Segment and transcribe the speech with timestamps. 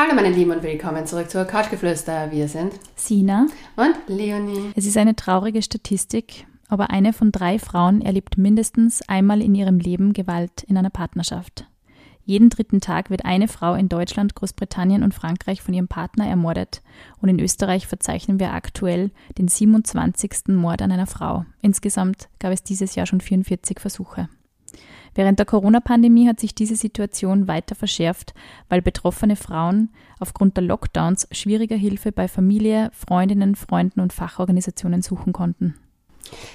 [0.00, 2.30] Hallo meine Lieben und willkommen zurück zur Couchgeflüster.
[2.30, 4.70] Wir sind Sina und Leonie.
[4.76, 9.80] Es ist eine traurige Statistik, aber eine von drei Frauen erlebt mindestens einmal in ihrem
[9.80, 11.66] Leben Gewalt in einer Partnerschaft.
[12.24, 16.80] Jeden dritten Tag wird eine Frau in Deutschland, Großbritannien und Frankreich von ihrem Partner ermordet.
[17.20, 20.54] Und in Österreich verzeichnen wir aktuell den 27.
[20.54, 21.44] Mord an einer Frau.
[21.60, 24.28] Insgesamt gab es dieses Jahr schon 44 Versuche.
[25.18, 28.34] Während der Corona-Pandemie hat sich diese Situation weiter verschärft,
[28.68, 29.88] weil betroffene Frauen
[30.20, 35.74] aufgrund der Lockdowns schwieriger Hilfe bei Familie, Freundinnen, Freunden und Fachorganisationen suchen konnten.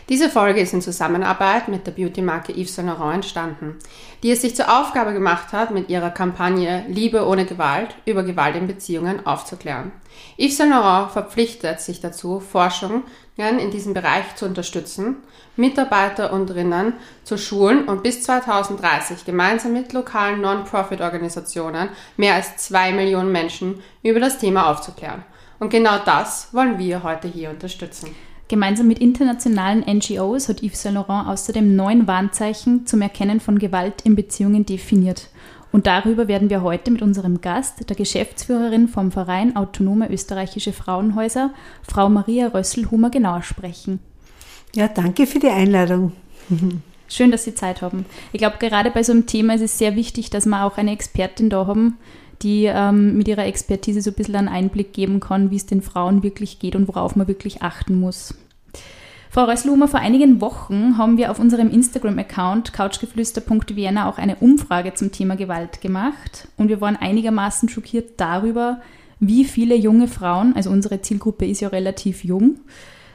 [0.08, 3.76] Diese Folge ist in Zusammenarbeit mit der Beauty-Marke Yves Saint Laurent entstanden,
[4.22, 8.55] die es sich zur Aufgabe gemacht hat, mit ihrer Kampagne Liebe ohne Gewalt über Gewalt
[8.55, 9.91] in Beziehungen aufzuklären.
[10.38, 13.03] Yves Saint Laurent verpflichtet sich dazu, Forschungen
[13.36, 15.17] in diesem Bereich zu unterstützen,
[15.55, 16.93] Mitarbeiter und Rinnen
[17.23, 24.20] zu schulen und bis 2030 gemeinsam mit lokalen Non-Profit-Organisationen mehr als zwei Millionen Menschen über
[24.20, 25.23] das Thema aufzuklären.
[25.59, 28.09] Und genau das wollen wir heute hier unterstützen.
[28.47, 34.02] Gemeinsam mit internationalen NGOs hat Yves Saint Laurent außerdem neun Warnzeichen zum Erkennen von Gewalt
[34.03, 35.30] in Beziehungen definiert.
[35.72, 41.52] Und darüber werden wir heute mit unserem Gast, der Geschäftsführerin vom Verein Autonome Österreichische Frauenhäuser,
[41.81, 44.00] Frau Maria Rösselhumer, genauer sprechen.
[44.75, 46.13] Ja, danke für die Einladung.
[47.07, 48.05] Schön, dass Sie Zeit haben.
[48.31, 50.91] Ich glaube, gerade bei so einem Thema ist es sehr wichtig, dass wir auch eine
[50.91, 51.97] Expertin da haben,
[52.41, 55.81] die ähm, mit ihrer Expertise so ein bisschen einen Einblick geben kann, wie es den
[55.81, 58.33] Frauen wirklich geht und worauf man wirklich achten muss.
[59.29, 65.11] Frau Rösslumer, vor einigen Wochen haben wir auf unserem Instagram-Account couchgeflüster.vienna auch eine Umfrage zum
[65.11, 68.81] Thema Gewalt gemacht und wir waren einigermaßen schockiert darüber,
[69.19, 72.59] wie viele junge Frauen, also unsere Zielgruppe ist ja relativ jung,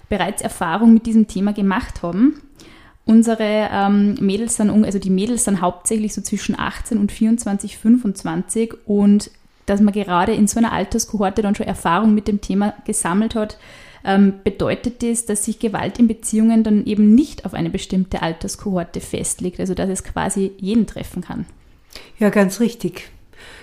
[0.08, 2.40] bereits Erfahrung mit diesem Thema gemacht haben.
[3.04, 8.74] Unsere ähm, Mädels sind, also die Mädels sind hauptsächlich so zwischen 18 und 24, 25
[8.86, 9.30] und
[9.64, 13.58] dass man gerade in so einer Alterskohorte dann schon Erfahrung mit dem Thema gesammelt hat,
[14.04, 19.00] ähm, bedeutet das, dass sich Gewalt in Beziehungen dann eben nicht auf eine bestimmte Alterskohorte
[19.00, 21.46] festlegt, also dass es quasi jeden treffen kann.
[22.18, 23.10] Ja, ganz richtig.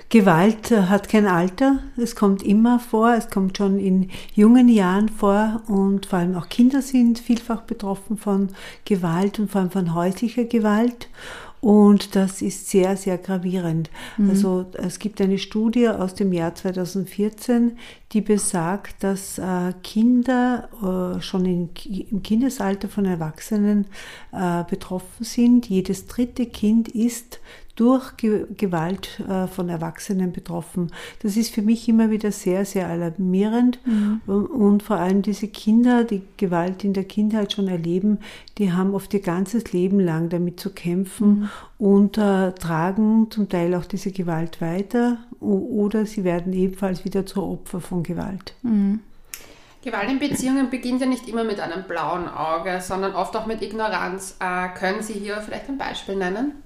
[0.09, 5.61] Gewalt hat kein Alter, es kommt immer vor, es kommt schon in jungen Jahren vor
[5.67, 8.49] und vor allem auch Kinder sind vielfach betroffen von
[8.85, 11.09] Gewalt und vor allem von häuslicher Gewalt.
[11.65, 13.89] Und das ist sehr, sehr gravierend.
[14.17, 14.29] Mhm.
[14.29, 17.79] Also es gibt eine Studie aus dem Jahr 2014,
[18.11, 20.69] die besagt, dass äh, Kinder
[21.17, 21.69] äh, schon in,
[22.11, 23.87] im Kindesalter von Erwachsenen
[24.31, 25.67] äh, betroffen sind.
[25.67, 27.39] Jedes dritte Kind ist
[27.75, 30.91] durch Gewalt äh, von Erwachsenen betroffen.
[31.21, 33.79] Das ist für mich immer wieder sehr, sehr alarmierend.
[33.85, 34.21] Mhm.
[34.25, 38.19] Und vor allem diese Kinder, die Gewalt in der Kindheit schon erleben,
[38.57, 41.49] die haben oft ihr ganzes Leben lang damit zu kämpfen mhm.
[41.77, 47.49] und äh, tragen zum Teil auch diese Gewalt weiter oder sie werden ebenfalls wieder zur
[47.49, 48.55] Opfer von Gewalt.
[48.61, 49.01] Mhm.
[49.83, 53.61] Gewalt in Beziehungen beginnt ja nicht immer mit einem blauen Auge, sondern oft auch mit
[53.61, 54.37] Ignoranz.
[54.39, 56.63] Äh, können Sie hier vielleicht ein Beispiel nennen?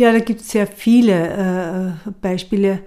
[0.00, 2.78] Ja, da gibt es sehr viele äh, Beispiele.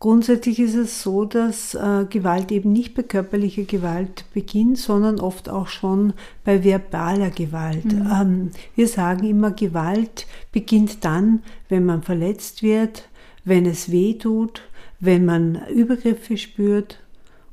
[0.00, 5.48] Grundsätzlich ist es so, dass äh, Gewalt eben nicht bei körperlicher Gewalt beginnt, sondern oft
[5.48, 6.12] auch schon
[6.44, 7.84] bei verbaler Gewalt.
[7.84, 8.10] Mhm.
[8.20, 13.08] Ähm, wir sagen immer, Gewalt beginnt dann, wenn man verletzt wird,
[13.44, 14.62] wenn es weh tut,
[14.98, 16.99] wenn man Übergriffe spürt,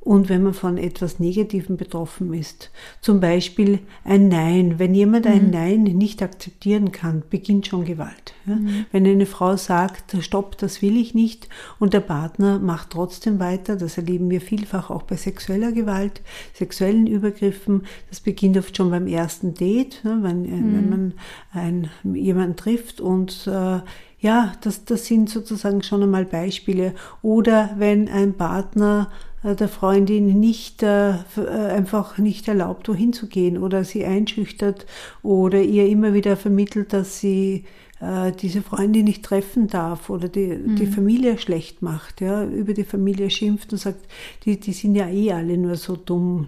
[0.07, 2.71] und wenn man von etwas Negativem betroffen ist.
[3.01, 4.79] Zum Beispiel ein Nein.
[4.79, 5.31] Wenn jemand mhm.
[5.31, 8.33] ein Nein nicht akzeptieren kann, beginnt schon Gewalt.
[8.45, 8.55] Ja?
[8.55, 8.85] Mhm.
[8.93, 13.75] Wenn eine Frau sagt, stopp, das will ich nicht und der Partner macht trotzdem weiter,
[13.75, 16.21] das erleben wir vielfach auch bei sexueller Gewalt,
[16.53, 20.19] sexuellen Übergriffen, das beginnt oft schon beim ersten Date, ne?
[20.21, 20.73] wenn, äh, mhm.
[20.73, 21.13] wenn man
[21.51, 23.81] ein, jemanden trifft und äh,
[24.19, 26.95] ja, das, das sind sozusagen schon einmal Beispiele.
[27.21, 29.11] Oder wenn ein Partner
[29.43, 34.85] der Freundin nicht äh, äh, einfach nicht erlaubt, wohin zu gehen oder sie einschüchtert
[35.21, 37.65] oder ihr immer wieder vermittelt, dass sie
[37.99, 40.75] äh, diese Freundin nicht treffen darf oder die, mhm.
[40.75, 44.07] die Familie schlecht macht, ja, über die Familie schimpft und sagt,
[44.43, 46.47] die, die sind ja eh alle nur so dumm.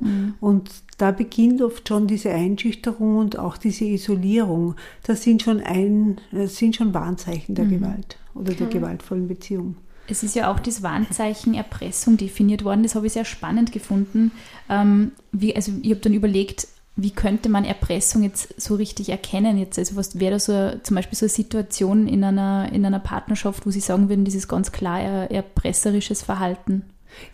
[0.00, 0.34] Mhm.
[0.40, 4.76] Und da beginnt oft schon diese Einschüchterung und auch diese Isolierung.
[5.02, 7.70] Das sind schon ein, das sind schon Warnzeichen der mhm.
[7.70, 9.74] Gewalt oder der gewaltvollen Beziehung.
[10.10, 12.82] Es ist ja auch das Warnzeichen Erpressung definiert worden.
[12.82, 14.32] Das habe ich sehr spannend gefunden.
[14.68, 19.56] Ähm, wie, also ich habe dann überlegt, wie könnte man Erpressung jetzt so richtig erkennen?
[19.56, 22.98] Jetzt, also was wäre da so zum Beispiel so eine Situation in einer, in einer
[22.98, 26.82] Partnerschaft, wo Sie sagen würden, das ist ganz klar erpresserisches Verhalten?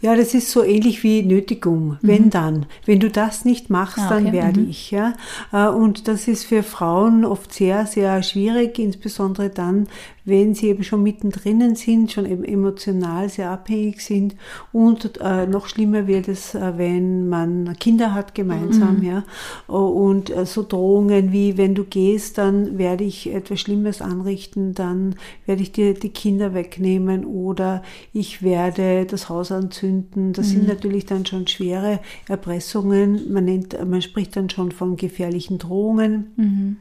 [0.00, 1.98] Ja, das ist so ähnlich wie Nötigung, mhm.
[2.02, 2.66] wenn dann.
[2.84, 4.24] Wenn du das nicht machst, ah, okay.
[4.24, 4.70] dann werde mhm.
[4.70, 4.90] ich.
[4.90, 5.14] Ja?
[5.52, 9.88] Äh, und das ist für Frauen oft sehr, sehr schwierig, insbesondere dann,
[10.24, 14.34] wenn sie eben schon mittendrin sind, schon eben emotional sehr abhängig sind
[14.72, 19.04] und äh, noch schlimmer wird es, äh, wenn man Kinder hat gemeinsam, mhm.
[19.04, 19.24] ja,
[19.66, 25.16] und äh, so Drohungen wie, wenn du gehst, dann werde ich etwas Schlimmes anrichten, dann
[25.46, 27.82] werde ich dir die Kinder wegnehmen oder
[28.12, 30.32] ich werde das Haus anzünden.
[30.32, 30.50] Das mhm.
[30.50, 33.32] sind natürlich dann schon schwere Erpressungen.
[33.32, 36.32] Man nennt, man spricht dann schon von gefährlichen Drohungen.
[36.36, 36.76] Mhm.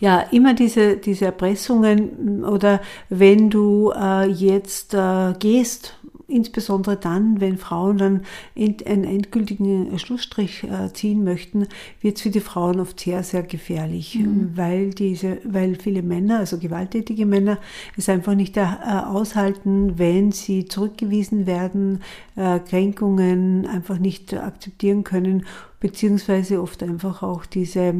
[0.00, 5.96] Ja, immer diese, diese Erpressungen oder wenn du äh, jetzt äh, gehst,
[6.30, 8.22] insbesondere dann, wenn Frauen dann
[8.56, 11.66] einen endgültigen Schlussstrich äh, ziehen möchten,
[12.00, 14.52] wird es für die Frauen oft sehr, sehr gefährlich, mhm.
[14.54, 17.58] weil diese, weil viele Männer, also gewalttätige Männer,
[17.96, 22.02] es einfach nicht äh, aushalten, wenn sie zurückgewiesen werden,
[22.36, 25.44] äh, Kränkungen einfach nicht akzeptieren können,
[25.80, 27.94] beziehungsweise oft einfach auch diese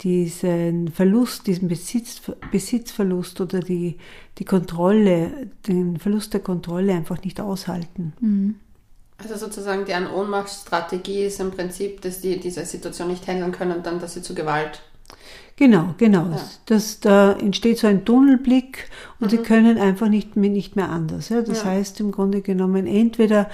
[0.00, 2.20] diesen Verlust, diesen Besitz,
[2.50, 3.98] Besitzverlust oder die,
[4.38, 8.12] die Kontrolle, den Verlust der Kontrolle einfach nicht aushalten.
[8.20, 8.56] Mhm.
[9.18, 14.00] Also sozusagen deren Ohnmachtsstrategie ist im Prinzip, dass die diese Situation nicht handeln können, dann,
[14.00, 14.82] dass sie zu Gewalt
[15.56, 16.30] Genau, genau.
[16.30, 16.40] Ja.
[16.66, 18.90] Das, da entsteht so ein Tunnelblick
[19.20, 19.36] und mhm.
[19.36, 21.28] sie können einfach nicht mehr, nicht mehr anders.
[21.28, 21.42] Ja?
[21.42, 21.70] Das ja.
[21.70, 23.48] heißt im Grunde genommen, entweder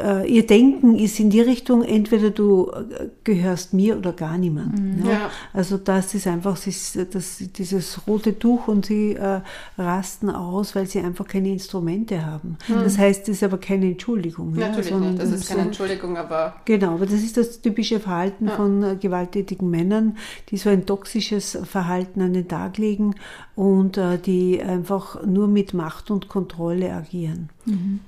[0.00, 4.96] äh, ihr Denken ist in die Richtung, entweder du äh, gehörst mir oder gar niemandem.
[4.98, 5.06] Mhm.
[5.06, 5.30] Ja?
[5.52, 9.40] Also das ist einfach das, das, dieses rote Tuch und sie äh,
[9.78, 12.58] rasten aus, weil sie einfach keine Instrumente haben.
[12.66, 12.82] Mhm.
[12.82, 14.54] Das heißt, es ist aber keine Entschuldigung.
[14.54, 16.56] Natürlich also, nicht, das ist keine Entschuldigung, aber...
[16.64, 20.16] Genau, aber das ist das typische Verhalten von äh, gewalttätigen Männern,
[20.50, 23.14] die so ein toxisches Verhalten an den Tag legen
[23.54, 27.50] und äh, die einfach nur mit Macht und Kontrolle agieren.
[27.64, 28.00] Mhm.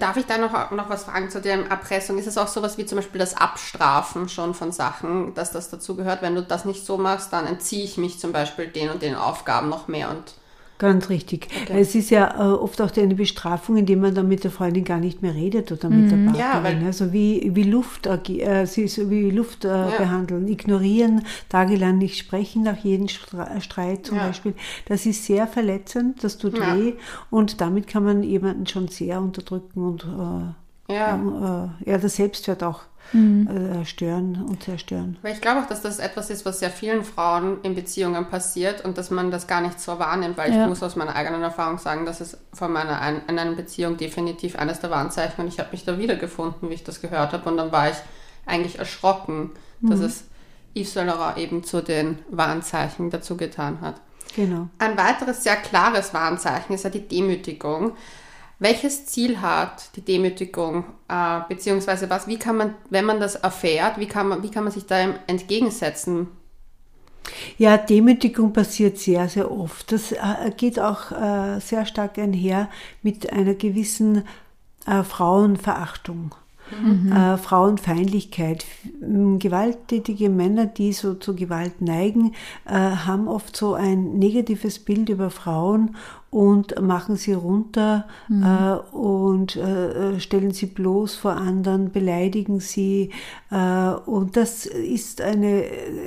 [0.00, 2.18] Darf ich da noch, noch was fragen zu der Erpressung?
[2.18, 5.96] Ist es auch sowas wie zum Beispiel das Abstrafen schon von Sachen, dass das dazu
[5.96, 6.22] gehört?
[6.22, 9.14] Wenn du das nicht so machst, dann entziehe ich mich zum Beispiel den und den
[9.14, 10.34] Aufgaben noch mehr und
[10.78, 11.48] Ganz richtig.
[11.62, 11.80] Okay.
[11.80, 14.98] Es ist ja äh, oft auch eine Bestrafung, indem man dann mit der Freundin gar
[14.98, 16.24] nicht mehr redet oder mit mhm.
[16.24, 16.80] der Partnerin.
[16.80, 19.96] Ja, also wie, wie Luft, äh, sie ist wie Luft äh, ja.
[19.96, 24.26] behandeln, ignorieren, tagelang nicht sprechen nach jedem Streit zum ja.
[24.26, 24.54] Beispiel.
[24.86, 26.94] Das ist sehr verletzend, das tut weh
[27.30, 31.70] und damit kann man jemanden schon sehr unterdrücken und äh, ja.
[31.84, 33.48] Äh, ja, das Selbstwert auch mhm.
[33.48, 35.18] äh, stören und zerstören.
[35.22, 38.84] Weil ich glaube auch, dass das etwas ist, was sehr vielen Frauen in Beziehungen passiert
[38.84, 40.62] und dass man das gar nicht so wahrnimmt, weil ja.
[40.62, 43.96] ich muss aus meiner eigenen Erfahrung sagen, dass es von meiner ein, in einer Beziehung
[43.96, 47.48] definitiv eines der Warnzeichen und ich habe mich da wiedergefunden, wie ich das gehört habe
[47.48, 47.96] und dann war ich
[48.44, 49.50] eigentlich erschrocken,
[49.80, 49.90] mhm.
[49.90, 50.24] dass es
[50.74, 54.00] Yves Saint Laurent eben zu den Warnzeichen dazu getan hat.
[54.34, 54.68] Genau.
[54.78, 57.92] Ein weiteres sehr klares Warnzeichen ist ja die Demütigung
[58.58, 63.98] welches Ziel hat die Demütigung, äh, beziehungsweise was, wie kann man, wenn man das erfährt,
[63.98, 66.28] wie kann man, wie kann man sich da entgegensetzen?
[67.58, 69.90] Ja, Demütigung passiert sehr, sehr oft.
[69.92, 70.16] Das äh,
[70.56, 72.70] geht auch äh, sehr stark einher
[73.02, 74.24] mit einer gewissen
[74.86, 76.34] äh, Frauenverachtung.
[76.82, 77.12] Mhm.
[77.12, 78.64] Äh, Frauenfeindlichkeit.
[79.00, 85.30] Gewalttätige Männer, die so zu Gewalt neigen, äh, haben oft so ein negatives Bild über
[85.30, 85.96] Frauen
[86.30, 88.42] und machen sie runter mhm.
[88.42, 93.10] äh, und äh, stellen sie bloß vor anderen, beleidigen sie.
[93.50, 95.64] Äh, und das ist eine,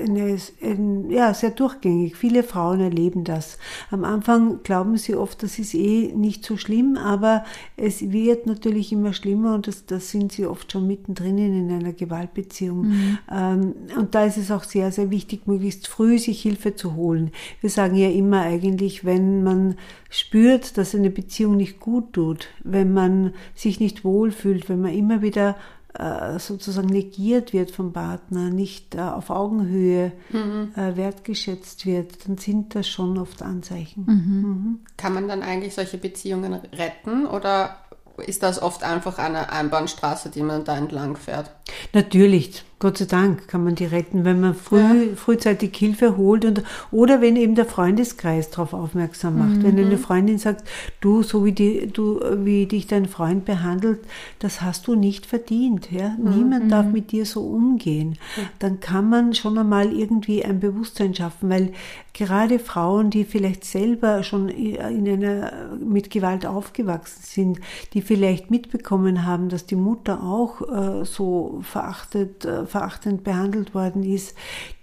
[0.07, 2.15] eine ein, ja, sehr durchgängig.
[2.15, 3.57] Viele Frauen erleben das.
[3.91, 7.43] Am Anfang glauben sie oft, das ist eh nicht so schlimm, aber
[7.77, 11.93] es wird natürlich immer schlimmer und das, das sind sie oft schon mittendrin in einer
[11.93, 12.81] Gewaltbeziehung.
[12.81, 13.17] Mhm.
[13.31, 17.31] Ähm, und da ist es auch sehr, sehr wichtig, möglichst früh sich Hilfe zu holen.
[17.61, 19.75] Wir sagen ja immer eigentlich, wenn man
[20.09, 25.21] spürt, dass eine Beziehung nicht gut tut, wenn man sich nicht wohlfühlt, wenn man immer
[25.21, 25.55] wieder
[25.93, 30.71] äh, sozusagen negiert wird vom Partner, nicht äh, auf Augenhöhe mhm.
[30.75, 34.05] äh, wertgeschätzt wird, dann sind das schon oft Anzeichen.
[34.05, 34.41] Mhm.
[34.41, 34.79] Mhm.
[34.97, 37.77] Kann man dann eigentlich solche Beziehungen retten oder
[38.17, 41.51] ist das oft einfach eine Einbahnstraße, die man da entlang fährt?
[41.93, 45.15] Natürlich, Gott sei Dank kann man die retten, wenn man früh, ja.
[45.15, 49.57] frühzeitig Hilfe holt und, oder wenn eben der Freundeskreis darauf aufmerksam macht.
[49.57, 49.63] Mhm.
[49.63, 50.63] Wenn eine Freundin sagt,
[51.01, 53.99] du, so wie, die, du, wie dich dein Freund behandelt,
[54.39, 55.91] das hast du nicht verdient.
[55.91, 56.15] Ja?
[56.17, 56.37] Mhm.
[56.37, 58.17] Niemand darf mit dir so umgehen.
[58.59, 61.73] Dann kann man schon einmal irgendwie ein Bewusstsein schaffen, weil
[62.13, 67.59] gerade Frauen, die vielleicht selber schon in einer, mit Gewalt aufgewachsen sind,
[67.93, 74.03] die vielleicht mitbekommen haben, dass die Mutter auch äh, so verachtet, äh, verachtend behandelt worden
[74.03, 74.35] ist,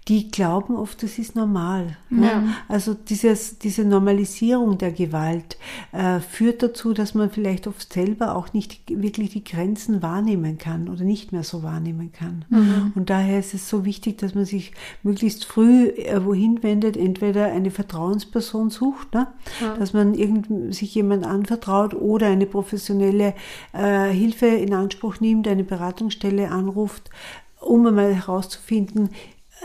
[0.07, 1.97] die glauben oft, das ist normal.
[2.09, 2.43] Ja.
[2.69, 5.57] Also dieses, diese Normalisierung der Gewalt
[5.91, 10.87] äh, führt dazu, dass man vielleicht oft selber auch nicht wirklich die Grenzen wahrnehmen kann
[10.87, 12.45] oder nicht mehr so wahrnehmen kann.
[12.47, 12.93] Mhm.
[12.95, 14.71] Und daher ist es so wichtig, dass man sich
[15.03, 19.27] möglichst früh äh, wohin wendet, entweder eine Vertrauensperson sucht, ne?
[19.59, 19.75] Ja.
[19.75, 23.33] dass man irgend, sich jemand anvertraut oder eine professionelle
[23.73, 27.09] äh, Hilfe in Anspruch nimmt, eine Beratungsstelle anruft,
[27.59, 29.09] um einmal herauszufinden,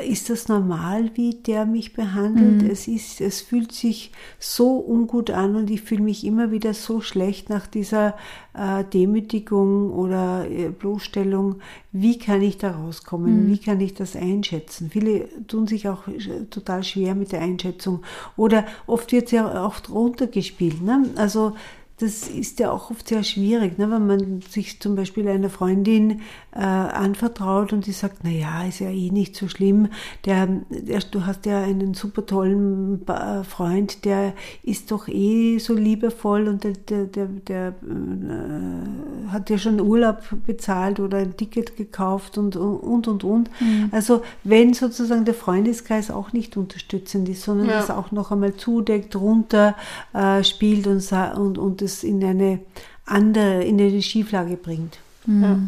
[0.01, 2.63] ist das normal, wie der mich behandelt?
[2.63, 2.71] Mhm.
[2.71, 7.01] Es ist, es fühlt sich so ungut an und ich fühle mich immer wieder so
[7.01, 8.17] schlecht nach dieser
[8.55, 11.57] äh, Demütigung oder äh, Bloßstellung.
[11.93, 13.45] Wie kann ich da rauskommen?
[13.45, 13.53] Mhm.
[13.53, 14.89] Wie kann ich das einschätzen?
[14.91, 18.03] Viele tun sich auch äh, total schwer mit der Einschätzung.
[18.37, 20.81] Oder oft wird es ja auch runtergespielt.
[20.81, 21.11] Ne?
[21.17, 21.53] Also
[22.02, 23.88] das ist ja auch oft sehr schwierig, ne?
[23.88, 28.80] wenn man sich zum Beispiel einer Freundin äh, anvertraut und die sagt, na ja, ist
[28.80, 29.88] ja eh nicht so schlimm.
[30.25, 33.02] Der, der, du hast ja einen super tollen
[33.49, 39.59] Freund, der ist doch eh so liebevoll und der, der, der, der äh, hat ja
[39.59, 43.50] schon Urlaub bezahlt oder ein Ticket gekauft und und und und.
[43.61, 43.90] Mhm.
[43.92, 47.75] Also wenn sozusagen der Freundeskreis auch nicht unterstützend ist, sondern ja.
[47.75, 49.76] das auch noch einmal zudeckt, runter
[50.12, 52.61] äh, spielt und, und, und das es in eine
[53.05, 54.99] andere, in eine Schieflage bringt.
[55.27, 55.43] Mhm.
[55.43, 55.59] Ja.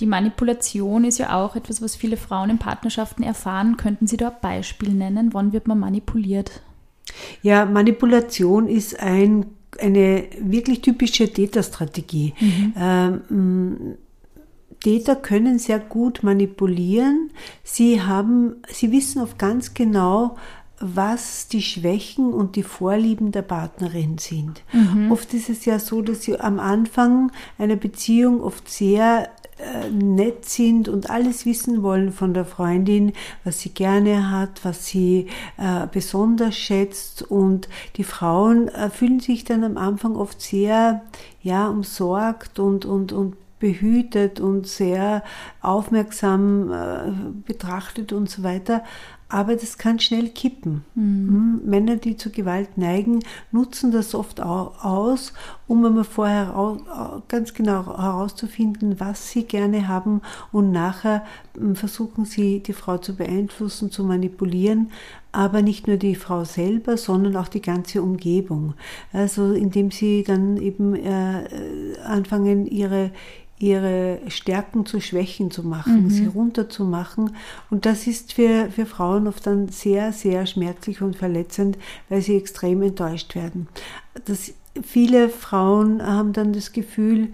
[0.00, 3.76] Die Manipulation ist ja auch etwas, was viele Frauen in Partnerschaften erfahren.
[3.76, 5.34] Könnten Sie da ein Beispiel nennen?
[5.34, 6.62] Wann wird man manipuliert?
[7.42, 9.46] Ja, Manipulation ist ein,
[9.78, 12.34] eine wirklich typische Täterstrategie.
[12.40, 12.74] Mhm.
[12.78, 13.96] Ähm,
[14.82, 17.30] Täter können sehr gut manipulieren.
[17.62, 20.36] Sie haben, sie wissen oft ganz genau,
[20.80, 24.62] was die Schwächen und die Vorlieben der Partnerin sind.
[24.72, 25.12] Mhm.
[25.12, 30.46] Oft ist es ja so, dass sie am Anfang einer Beziehung oft sehr äh, nett
[30.46, 33.12] sind und alles wissen wollen von der Freundin,
[33.44, 35.26] was sie gerne hat, was sie
[35.58, 37.22] äh, besonders schätzt.
[37.22, 41.02] Und die Frauen äh, fühlen sich dann am Anfang oft sehr
[41.42, 45.22] ja, umsorgt und, und, und behütet und sehr
[45.60, 47.12] aufmerksam äh,
[47.46, 48.82] betrachtet und so weiter
[49.30, 50.84] aber das kann schnell kippen.
[50.94, 51.60] Mhm.
[51.64, 53.20] Männer, die zur Gewalt neigen,
[53.52, 55.32] nutzen das oft auch aus,
[55.68, 56.52] um einmal vorher
[57.28, 60.20] ganz genau herauszufinden, was sie gerne haben
[60.50, 61.24] und nachher
[61.56, 64.90] hm, versuchen sie, die Frau zu beeinflussen, zu manipulieren,
[65.32, 68.74] aber nicht nur die Frau selber, sondern auch die ganze Umgebung.
[69.12, 71.44] Also indem sie dann eben äh,
[72.04, 73.12] anfangen, ihre,
[73.60, 76.10] ihre Stärken zu Schwächen zu machen, mhm.
[76.10, 77.36] sie runterzumachen.
[77.70, 81.76] Und das ist für, für Frauen oft dann sehr, sehr schmerzlich und verletzend,
[82.08, 83.68] weil sie extrem enttäuscht werden.
[84.24, 87.28] Das, viele Frauen haben dann das Gefühl,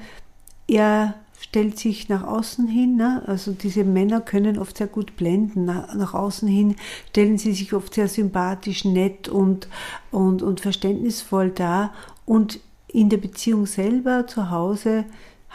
[0.66, 3.22] er stellt sich nach außen hin, ne?
[3.26, 6.74] also diese Männer können oft sehr gut blenden, nach, nach außen hin
[7.10, 9.68] stellen sie sich oft sehr sympathisch, nett und,
[10.10, 11.92] und, und verständnisvoll dar
[12.24, 15.04] und in der Beziehung selber zu Hause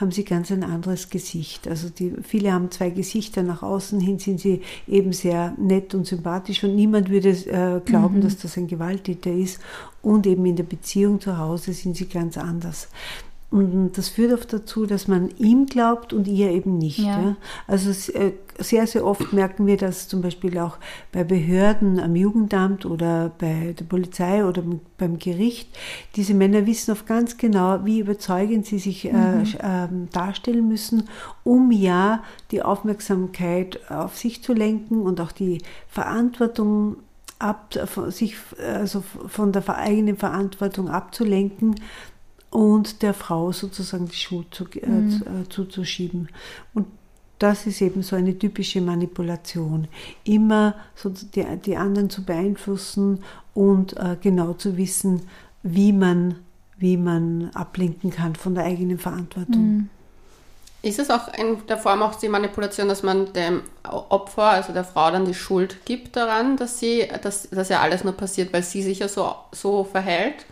[0.02, 1.68] haben sie ganz ein anderes Gesicht.
[1.68, 3.44] Also die, viele haben zwei Gesichter.
[3.44, 8.18] Nach außen hin sind sie eben sehr nett und sympathisch und niemand würde äh, glauben,
[8.18, 8.22] mhm.
[8.22, 9.60] dass das ein Gewalttäter ist.
[10.02, 12.90] Und eben in der Beziehung zu Hause sind sie ganz anders.
[13.52, 17.00] Und das führt oft dazu, dass man ihm glaubt und ihr eben nicht.
[17.00, 17.22] Ja.
[17.22, 17.36] Ja?
[17.68, 20.78] Also äh, sehr, sehr oft merken wir das zum Beispiel auch
[21.12, 24.64] bei Behörden am Jugendamt oder bei der Polizei oder
[24.98, 25.68] beim Gericht.
[26.16, 29.44] Diese Männer wissen oft ganz genau, wie überzeugend sie sich äh, mhm.
[29.60, 31.10] äh, darstellen müssen,
[31.44, 35.58] um ja die Aufmerksamkeit auf sich zu lenken und auch die
[35.90, 36.96] Verantwortung
[37.38, 37.74] ab,
[38.10, 41.76] sich also von der eigenen Verantwortung abzulenken
[42.52, 45.22] und der Frau sozusagen die Schuld zu, äh, mhm.
[45.22, 46.30] äh, zuzuschieben.
[46.74, 46.86] Und
[47.40, 49.88] das ist eben so eine typische Manipulation.
[50.26, 53.24] Immer so die, die anderen zu beeinflussen
[53.56, 55.24] und äh, genau zu wissen,
[55.64, 56.36] wie man,
[56.78, 59.62] wie man ablenken kann von der eigenen Verantwortung.
[59.62, 59.90] Mhm.
[60.84, 64.84] Ist es auch in der Form auch die Manipulation, dass man dem Opfer, also der
[64.84, 68.64] Frau, dann die Schuld gibt daran, dass sie, dass, dass ja alles nur passiert, weil
[68.64, 70.46] sie sich ja so, so verhält?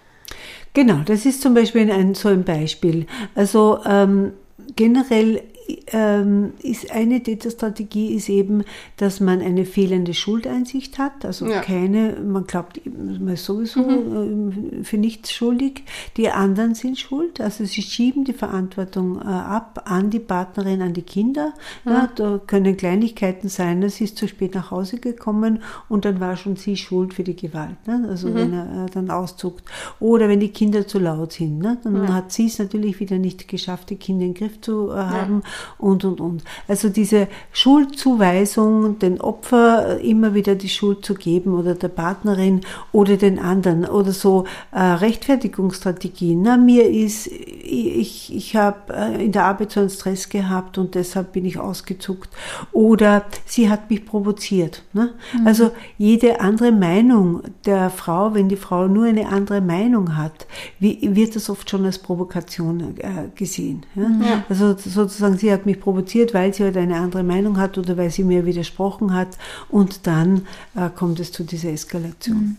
[0.74, 3.06] Genau, das ist zum Beispiel ein, so ein Beispiel.
[3.36, 4.34] Also ähm,
[4.76, 5.42] generell
[5.88, 8.64] ähm, ist eine Täterstrategie ist eben,
[8.98, 11.62] dass man eine fehlende Schuldeinsicht hat, also ja.
[11.62, 14.80] keine, man glaubt man ist sowieso mhm.
[14.80, 15.84] Äh, für nichts schuldig,
[16.18, 20.94] die anderen sind schuld, also sie schieben die Verantwortung äh, ab an die Partnerin, an
[20.94, 21.54] die Kinder.
[21.86, 21.92] Mhm.
[21.92, 26.36] Ja, da können Kleinigkeiten sein, sie ist zu spät nach Hause gekommen und dann war
[26.38, 28.08] schon sie schuld für die Gewalt, ne?
[28.10, 28.36] also mhm.
[28.36, 29.64] wenn er äh, dann auszuckt.
[30.00, 31.78] Oder wenn die Kinder zu laut sind, ne?
[31.84, 34.96] dann hat sie es natürlich wieder nicht geschafft, die Kinder in den Griff zu äh,
[34.96, 35.42] haben.
[35.44, 36.44] Ja und, und, und.
[36.68, 42.62] Also diese Schuldzuweisung, den Opfer immer wieder die Schuld zu geben oder der Partnerin
[42.92, 46.42] oder den anderen oder so äh, Rechtfertigungsstrategien.
[46.42, 50.96] Na, mir ist, ich, ich habe äh, in der Arbeit so einen Stress gehabt und
[50.96, 52.30] deshalb bin ich ausgezuckt
[52.72, 54.84] oder sie hat mich provoziert.
[54.94, 55.14] Ne?
[55.34, 55.48] Mhm.
[55.48, 60.48] Also jede andere Meinung der Frau, wenn die Frau nur eine andere Meinung hat,
[60.80, 63.86] wie, wird das oft schon als Provokation äh, gesehen.
[63.96, 64.04] Ja?
[64.04, 64.44] Ja.
[64.50, 68.10] Also sozusagen, sie hat mich provoziert, weil sie halt eine andere Meinung hat oder weil
[68.10, 69.38] sie mir widersprochen hat
[69.70, 72.38] und dann äh, kommt es zu dieser Eskalation.
[72.38, 72.58] Mhm.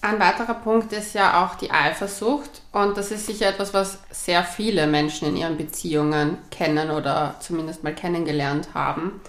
[0.00, 4.44] Ein weiterer Punkt ist ja auch die Eifersucht und das ist sicher etwas, was sehr
[4.44, 9.20] viele Menschen in ihren Beziehungen kennen oder zumindest mal kennengelernt haben.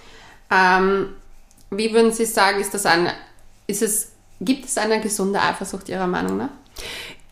[0.51, 1.09] Ähm,
[1.71, 3.13] wie würden Sie sagen, ist das eine,
[3.65, 6.49] ist es, gibt es eine gesunde Eifersucht Ihrer Meinung nach?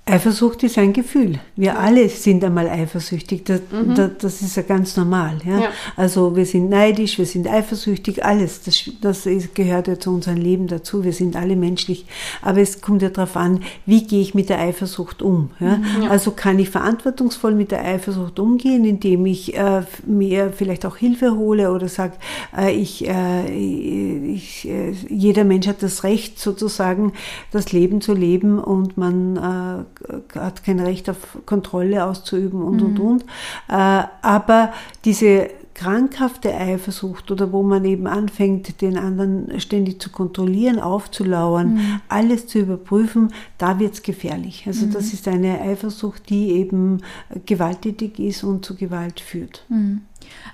[0.07, 1.39] Eifersucht ist ein Gefühl.
[1.55, 3.45] Wir alle sind einmal eifersüchtig.
[3.45, 3.95] Das, mhm.
[3.95, 5.37] das, das ist ja ganz normal.
[5.45, 5.59] Ja?
[5.59, 5.69] ja?
[5.95, 8.61] Also wir sind neidisch, wir sind eifersüchtig, alles.
[8.61, 11.03] Das, das ist, gehört ja zu unserem Leben dazu.
[11.03, 12.05] Wir sind alle menschlich.
[12.41, 15.51] Aber es kommt ja darauf an, wie gehe ich mit der Eifersucht um.
[15.59, 15.77] Ja?
[15.77, 16.03] Mhm.
[16.03, 16.09] ja?
[16.09, 21.35] Also kann ich verantwortungsvoll mit der Eifersucht umgehen, indem ich äh, mir vielleicht auch Hilfe
[21.35, 22.13] hole oder sage,
[22.57, 27.13] äh, ich, äh, ich, äh, jeder Mensch hat das Recht sozusagen,
[27.51, 29.96] das Leben zu leben und man äh,
[30.35, 32.85] hat kein Recht auf Kontrolle auszuüben und, mhm.
[32.85, 33.23] und, und.
[33.69, 34.73] Äh, aber
[35.05, 42.01] diese krankhafte Eifersucht oder wo man eben anfängt, den anderen ständig zu kontrollieren, aufzulauern, mhm.
[42.09, 44.63] alles zu überprüfen, da wird es gefährlich.
[44.65, 44.93] Also mhm.
[44.93, 47.01] das ist eine Eifersucht, die eben
[47.45, 49.65] gewalttätig ist und zu Gewalt führt.
[49.69, 50.01] Mhm.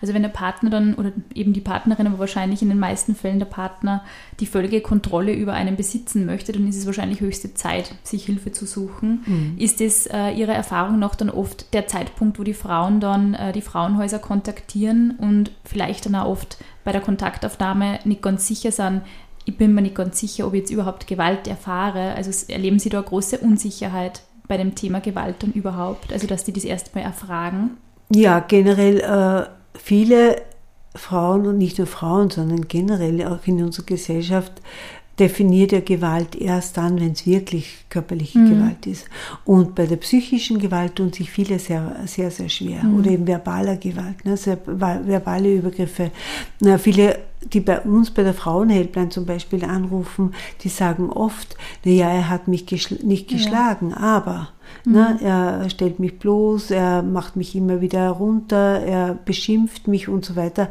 [0.02, 3.40] Also wenn der Partner dann, oder eben die Partnerin, aber wahrscheinlich in den meisten Fällen
[3.40, 4.04] der Partner,
[4.40, 8.52] die völlige Kontrolle über einen besitzen möchte, dann ist es wahrscheinlich höchste Zeit, sich Hilfe
[8.52, 9.24] zu suchen.
[9.26, 9.56] Mhm.
[9.58, 13.52] Ist es äh, Ihrer Erfahrung noch dann oft der Zeitpunkt, wo die Frauen dann äh,
[13.52, 19.02] die Frauenhäuser kontaktieren und vielleicht dann auch oft bei der Kontaktaufnahme nicht ganz sicher sind,
[19.46, 22.14] ich bin mir nicht ganz sicher, ob ich jetzt überhaupt Gewalt erfahre.
[22.16, 26.14] Also erleben Sie da eine große Unsicherheit bei dem Thema Gewalt dann überhaupt?
[26.14, 27.72] Also dass die das erstmal erfragen?
[28.10, 30.42] Ja, generell äh, viele
[30.96, 34.54] Frauen und nicht nur Frauen, sondern generell auch in unserer Gesellschaft
[35.20, 38.50] definiert ja Gewalt erst dann, wenn es wirklich körperliche mhm.
[38.50, 39.06] Gewalt ist.
[39.46, 42.84] Und bei der psychischen Gewalt tun sich viele sehr, sehr, sehr schwer.
[42.84, 42.98] Mhm.
[42.98, 44.38] Oder eben verbaler Gewalt, ne?
[44.38, 46.10] sehr, verbale Übergriffe.
[46.60, 47.20] Na, viele,
[47.54, 52.48] die bei uns bei der Frauenhelpline zum Beispiel anrufen, die sagen oft, naja, er hat
[52.48, 53.98] mich geschl nicht geschlagen, ja.
[53.98, 54.50] aber
[54.86, 55.18] Ne?
[55.20, 55.26] Mhm.
[55.26, 60.36] Er stellt mich bloß, er macht mich immer wieder runter, er beschimpft mich und so
[60.36, 60.70] weiter.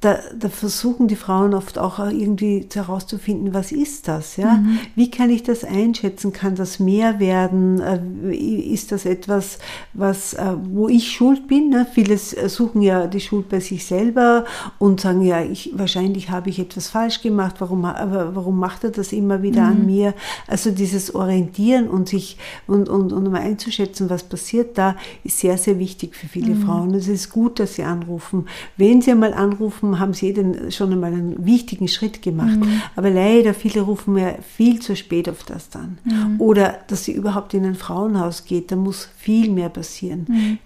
[0.00, 4.36] Da, da versuchen die Frauen oft auch irgendwie herauszufinden, was ist das?
[4.36, 4.54] Ja?
[4.54, 4.78] Mhm.
[4.94, 6.32] Wie kann ich das einschätzen?
[6.32, 7.80] Kann das mehr werden?
[7.80, 9.58] Äh, ist das etwas,
[9.94, 11.70] was, äh, wo ich schuld bin?
[11.70, 11.86] Ne?
[11.92, 14.44] Viele suchen ja die Schuld bei sich selber
[14.78, 19.12] und sagen, ja, ich, wahrscheinlich habe ich etwas falsch gemacht, warum, warum macht er das
[19.12, 19.68] immer wieder mhm.
[19.68, 20.14] an mir?
[20.46, 25.58] Also dieses Orientieren und sich und, und, und mal einzuschätzen, was passiert da, ist sehr,
[25.58, 26.62] sehr wichtig für viele mhm.
[26.62, 26.94] Frauen.
[26.94, 28.46] Es ist gut, dass sie anrufen.
[28.76, 32.58] Wenn sie einmal anrufen, haben sie den, schon einmal einen wichtigen Schritt gemacht.
[32.58, 32.82] Mhm.
[32.94, 35.98] Aber leider, viele rufen mir viel zu spät auf das dann.
[36.04, 36.40] Mhm.
[36.40, 40.26] Oder, dass sie überhaupt in ein Frauenhaus geht, da muss viel mehr passieren.
[40.28, 40.58] Mhm.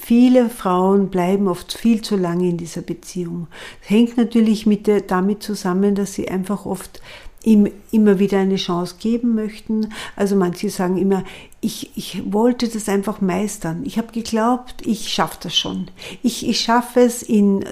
[0.00, 3.46] Viele Frauen bleiben oft viel zu lange in dieser Beziehung.
[3.80, 7.00] Das hängt natürlich mit der, damit zusammen, dass sie einfach oft
[7.44, 9.92] ihm immer wieder eine Chance geben möchten.
[10.16, 11.24] Also manche sagen immer,
[11.60, 13.82] ich, ich wollte das einfach meistern.
[13.84, 15.88] Ich habe geglaubt, ich schaffe das schon.
[16.22, 17.64] Ich, ich schaffe es in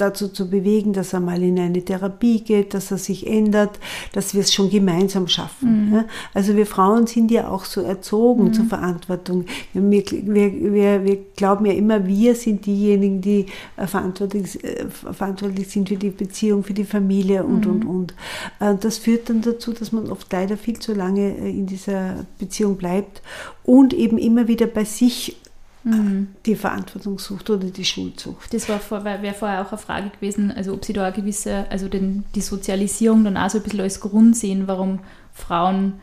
[0.00, 3.78] dazu zu bewegen, dass er mal in eine Therapie geht, dass er sich ändert,
[4.12, 5.90] dass wir es schon gemeinsam schaffen.
[5.90, 6.04] Mhm.
[6.34, 8.52] Also wir Frauen sind ja auch so erzogen mhm.
[8.52, 9.44] zur Verantwortung.
[9.72, 15.68] Wir, wir, wir, wir, glauben ja immer, wir sind diejenigen, die äh, verantwortlich, äh, verantwortlich
[15.68, 17.72] sind für die Beziehung, für die Familie und, mhm.
[17.72, 18.14] und, und.
[18.60, 22.76] Äh, das führt dann dazu, dass man oft leider viel zu lange in dieser Beziehung
[22.76, 23.22] bleibt
[23.64, 25.36] und eben immer wieder bei sich
[25.84, 26.28] mhm.
[26.46, 28.52] die Verantwortungssucht oder die Schuldsucht.
[28.52, 31.88] Das war wäre vorher auch eine Frage gewesen, also ob Sie da eine gewisse, also
[31.88, 35.00] den, die Sozialisierung dann auch so ein bisschen als Grund sehen, warum
[35.32, 35.94] Frauen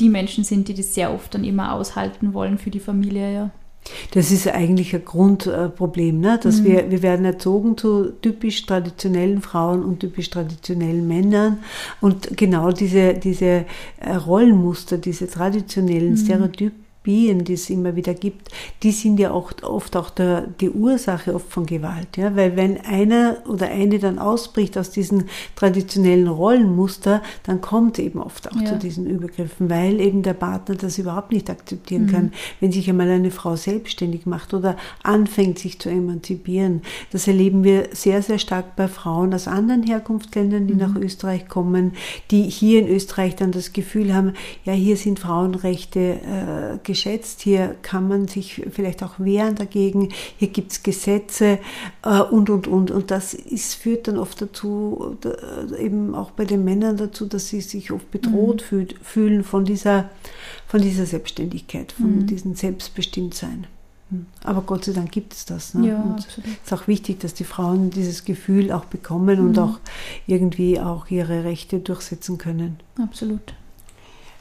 [0.00, 3.50] die Menschen sind, die das sehr oft dann immer aushalten wollen für die Familie, ja.
[4.12, 6.40] Das ist eigentlich ein Grundproblem, ne?
[6.42, 6.64] dass mhm.
[6.64, 11.58] wir, wir werden erzogen zu typisch traditionellen Frauen und typisch traditionellen Männern
[12.00, 13.66] und genau diese, diese
[14.00, 16.16] äh, Rollenmuster, diese traditionellen mhm.
[16.16, 18.48] Stereotypen, Phobien, die es immer wieder gibt,
[18.82, 22.16] die sind ja auch oft auch der, die Ursache oft von Gewalt.
[22.16, 22.34] Ja?
[22.34, 28.50] Weil wenn einer oder eine dann ausbricht aus diesen traditionellen Rollenmuster, dann kommt eben oft
[28.50, 28.66] auch ja.
[28.66, 32.10] zu diesen Übergriffen, weil eben der Partner das überhaupt nicht akzeptieren mhm.
[32.10, 32.32] kann.
[32.60, 36.82] Wenn sich einmal eine Frau selbstständig macht oder anfängt, sich zu emanzipieren.
[37.12, 40.80] Das erleben wir sehr, sehr stark bei Frauen aus anderen Herkunftsländern, die mhm.
[40.80, 41.92] nach Österreich kommen,
[42.30, 44.32] die hier in Österreich dann das Gefühl haben,
[44.64, 50.48] ja, hier sind Frauenrechte äh, geschätzt, hier kann man sich vielleicht auch wehren dagegen, hier
[50.48, 51.58] gibt es Gesetze
[52.04, 52.92] äh, und, und, und.
[52.92, 55.34] Und das ist, führt dann oft dazu, da,
[55.76, 58.66] eben auch bei den Männern dazu, dass sie sich oft bedroht mhm.
[58.66, 60.08] fühl, fühlen von dieser,
[60.68, 62.26] von dieser Selbstständigkeit, von mhm.
[62.26, 63.66] diesem Selbstbestimmtsein.
[64.10, 64.26] Hm.
[64.44, 65.74] Aber Gott sei Dank gibt es das.
[65.74, 65.88] Ne?
[65.88, 69.48] Ja, es ist auch wichtig, dass die Frauen dieses Gefühl auch bekommen mhm.
[69.48, 69.80] und auch
[70.28, 72.76] irgendwie auch ihre Rechte durchsetzen können.
[73.02, 73.54] Absolut.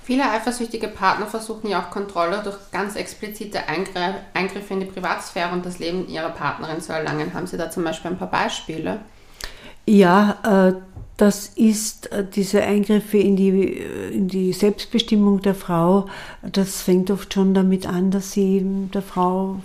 [0.04, 5.66] Viele eifersüchtige Partner versuchen ja auch Kontrolle durch ganz explizite Eingriffe in die Privatsphäre und
[5.66, 7.34] das Leben ihrer Partnerin zu erlangen.
[7.34, 9.00] Haben Sie da zum Beispiel ein paar Beispiele?
[9.86, 10.74] Ja, äh,
[11.18, 16.08] das ist äh, diese Eingriffe in die, äh, in die Selbstbestimmung der Frau.
[16.42, 18.62] Das fängt oft schon damit an, dass sie
[18.94, 19.58] der Frau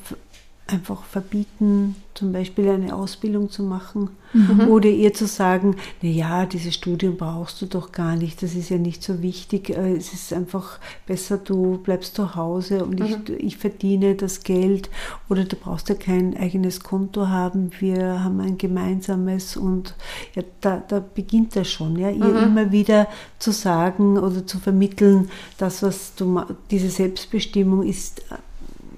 [0.68, 4.68] einfach verbieten, zum Beispiel eine Ausbildung zu machen mhm.
[4.68, 8.68] oder ihr zu sagen, na ja, dieses Studium brauchst du doch gar nicht, das ist
[8.68, 13.06] ja nicht so wichtig, äh, es ist einfach besser, du bleibst zu Hause und mhm.
[13.06, 14.90] ich, ich verdiene das Geld
[15.30, 19.94] oder du brauchst ja kein eigenes Konto haben, wir haben ein gemeinsames und
[20.34, 22.42] ja, da, da beginnt das schon, ja, ihr mhm.
[22.42, 28.22] immer wieder zu sagen oder zu vermitteln, das, was du, diese Selbstbestimmung ist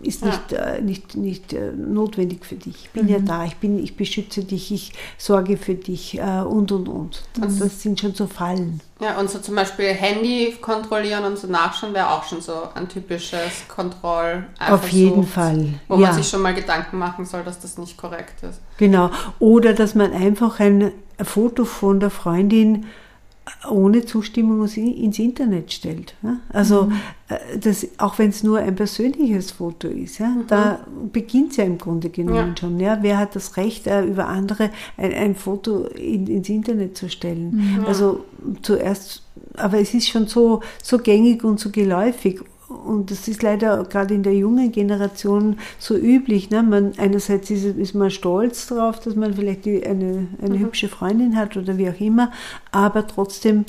[0.02, 0.58] ist nicht, ja.
[0.58, 2.84] äh, nicht, nicht äh, notwendig für dich.
[2.84, 3.12] Ich bin mhm.
[3.12, 7.22] ja da, ich, bin, ich beschütze dich, ich sorge für dich äh, und und und.
[7.40, 8.80] Das, das, sind schon so Fallen.
[9.00, 12.88] Ja, und so zum Beispiel Handy kontrollieren und so nachschauen wäre auch schon so ein
[12.88, 14.44] typisches Kontroll.
[14.58, 15.74] Auf jeden Fall.
[15.88, 16.08] Wo ja.
[16.08, 18.60] man sich schon mal Gedanken machen soll, dass das nicht korrekt ist.
[18.76, 19.10] Genau.
[19.38, 22.86] Oder dass man einfach ein Foto von der Freundin
[23.68, 26.14] ohne Zustimmung ins Internet stellt.
[26.52, 26.92] Also mhm.
[27.28, 30.46] Äh, das, auch wenn es nur ein persönliches Foto ist, ja, mhm.
[30.48, 30.80] da
[31.12, 32.56] beginnt es ja im Grunde genommen ja.
[32.56, 32.80] schon.
[32.80, 32.98] Ja.
[33.02, 37.78] Wer hat das Recht, äh, über andere ein, ein Foto in, ins Internet zu stellen?
[37.78, 37.84] Mhm.
[37.86, 38.24] Also
[38.62, 39.22] zuerst,
[39.54, 44.14] aber es ist schon so, so gängig und so geläufig und das ist leider gerade
[44.14, 46.50] in der jungen Generation so üblich.
[46.50, 46.62] Ne?
[46.62, 50.60] Man, einerseits ist, ist man stolz darauf, dass man vielleicht die, eine, eine mhm.
[50.60, 52.32] hübsche Freundin hat oder wie auch immer,
[52.70, 53.64] aber trotzdem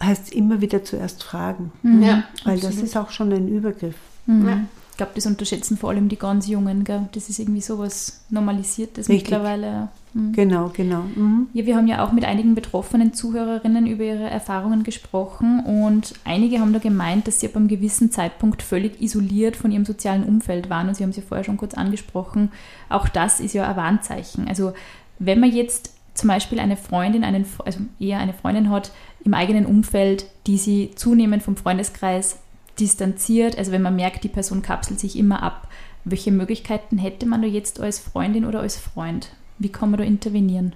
[0.00, 1.72] heißt es immer wieder zuerst fragen.
[1.82, 2.02] Mhm.
[2.02, 2.76] Ja, weil absolut.
[2.76, 3.96] das ist auch schon ein Übergriff.
[4.26, 4.48] Mhm.
[4.48, 4.60] Ja
[4.98, 6.84] glaube, das unterschätzen vor allem die ganz Jungen.
[6.84, 7.08] Gell?
[7.12, 9.30] Das ist irgendwie sowas Normalisiertes Richtig.
[9.30, 9.88] mittlerweile.
[10.14, 10.32] Mhm.
[10.32, 11.02] Genau, genau.
[11.14, 11.48] Mhm.
[11.52, 16.60] Ja, wir haben ja auch mit einigen betroffenen Zuhörerinnen über ihre Erfahrungen gesprochen und einige
[16.60, 20.70] haben da gemeint, dass sie ab einem gewissen Zeitpunkt völlig isoliert von ihrem sozialen Umfeld
[20.70, 22.50] waren und Sie haben es ja vorher schon kurz angesprochen.
[22.88, 24.48] Auch das ist ja ein Warnzeichen.
[24.48, 24.72] Also
[25.18, 28.90] wenn man jetzt zum Beispiel eine Freundin, einen, also eher eine Freundin hat
[29.24, 32.38] im eigenen Umfeld, die sie zunehmend vom Freundeskreis
[32.80, 35.68] distanziert, also wenn man merkt, die Person kapselt sich immer ab,
[36.04, 39.30] welche Möglichkeiten hätte man da jetzt als Freundin oder als Freund?
[39.58, 40.74] Wie kann man da intervenieren?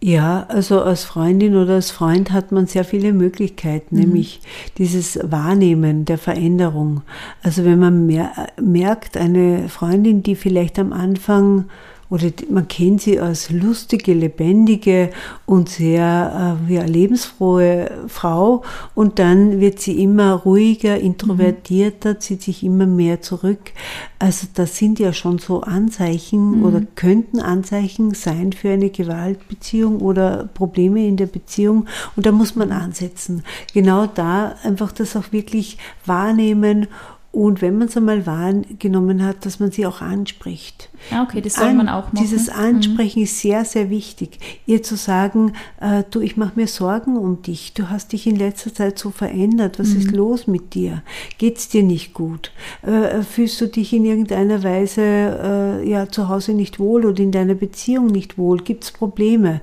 [0.00, 4.02] Ja, also als Freundin oder als Freund hat man sehr viele Möglichkeiten, mhm.
[4.02, 4.40] nämlich
[4.76, 7.00] dieses Wahrnehmen der Veränderung.
[7.42, 11.66] Also wenn man mehr, merkt, eine Freundin, die vielleicht am Anfang
[12.14, 15.10] oder man kennt sie als lustige, lebendige
[15.46, 18.62] und sehr äh, ja, lebensfrohe Frau
[18.94, 22.20] und dann wird sie immer ruhiger, introvertierter, mhm.
[22.20, 23.72] zieht sich immer mehr zurück.
[24.20, 26.64] Also das sind ja schon so Anzeichen mhm.
[26.64, 32.54] oder könnten Anzeichen sein für eine Gewaltbeziehung oder Probleme in der Beziehung und da muss
[32.54, 33.42] man ansetzen.
[33.72, 36.86] Genau da einfach das auch wirklich wahrnehmen
[37.34, 40.88] und wenn man es einmal wahrgenommen hat, dass man sie auch anspricht.
[41.10, 42.18] Ah, okay, das soll An, man auch machen.
[42.22, 42.60] Dieses mhm.
[42.60, 43.24] Ansprechen mhm.
[43.24, 44.38] ist sehr, sehr wichtig.
[44.66, 48.36] Ihr zu sagen, äh, du, ich mache mir Sorgen um dich, du hast dich in
[48.36, 49.98] letzter Zeit so verändert, was mhm.
[49.98, 51.02] ist los mit dir?
[51.38, 52.52] Geht es dir nicht gut?
[52.82, 57.32] Äh, fühlst du dich in irgendeiner Weise äh, ja, zu Hause nicht wohl oder in
[57.32, 58.58] deiner Beziehung nicht wohl?
[58.58, 59.60] Gibt es Probleme?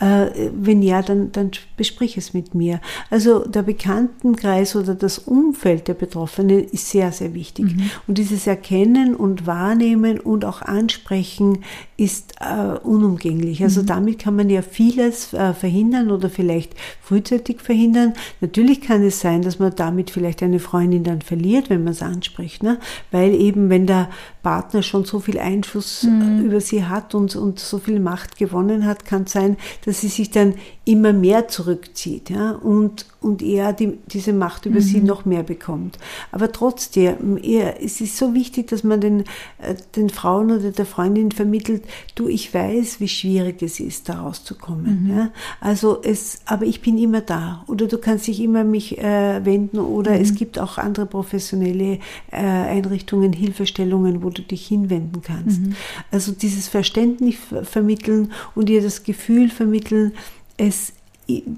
[0.00, 2.80] Äh, wenn ja, dann, dann besprich es mit mir.
[3.10, 7.66] Also der Bekanntenkreis oder das Umfeld der Betroffenen ist sehr, sehr wichtig.
[7.66, 7.90] Mhm.
[8.06, 11.64] Und dieses Erkennen und Wahrnehmen und auch Ansprechen
[11.98, 13.62] ist äh, unumgänglich.
[13.62, 13.86] Also mhm.
[13.86, 18.14] damit kann man ja vieles äh, verhindern oder vielleicht frühzeitig verhindern.
[18.40, 22.02] Natürlich kann es sein, dass man damit vielleicht eine Freundin dann verliert, wenn man es
[22.02, 22.62] anspricht.
[22.62, 22.78] Ne?
[23.10, 24.08] Weil eben, wenn da
[24.42, 26.44] Partner schon so viel Einfluss mhm.
[26.44, 30.30] über sie hat und, und so viel Macht gewonnen hat, kann sein, dass sie sich
[30.30, 34.84] dann immer mehr zurückzieht ja, und, und er die, diese Macht über mhm.
[34.84, 35.98] sie noch mehr bekommt.
[36.32, 39.20] Aber trotzdem, er, es ist so wichtig, dass man den,
[39.58, 44.20] äh, den Frauen oder der Freundin vermittelt, du, ich weiß, wie schwierig es ist, da
[44.20, 45.04] rauszukommen.
[45.04, 45.16] Mhm.
[45.16, 45.30] Ja.
[45.60, 47.62] Also es, aber ich bin immer da.
[47.66, 50.22] Oder du kannst dich immer an mich äh, wenden oder mhm.
[50.22, 51.98] es gibt auch andere professionelle
[52.32, 55.60] äh, Einrichtungen, Hilfestellungen, wo du dich hinwenden kannst.
[55.60, 55.74] Mhm.
[56.10, 60.12] Also dieses Verständnis vermitteln und ihr das Gefühl vermitteln,
[60.56, 60.92] es,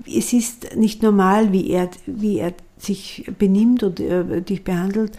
[0.06, 5.12] es ist nicht normal, wie er, wie er sich benimmt und äh, dich behandelt.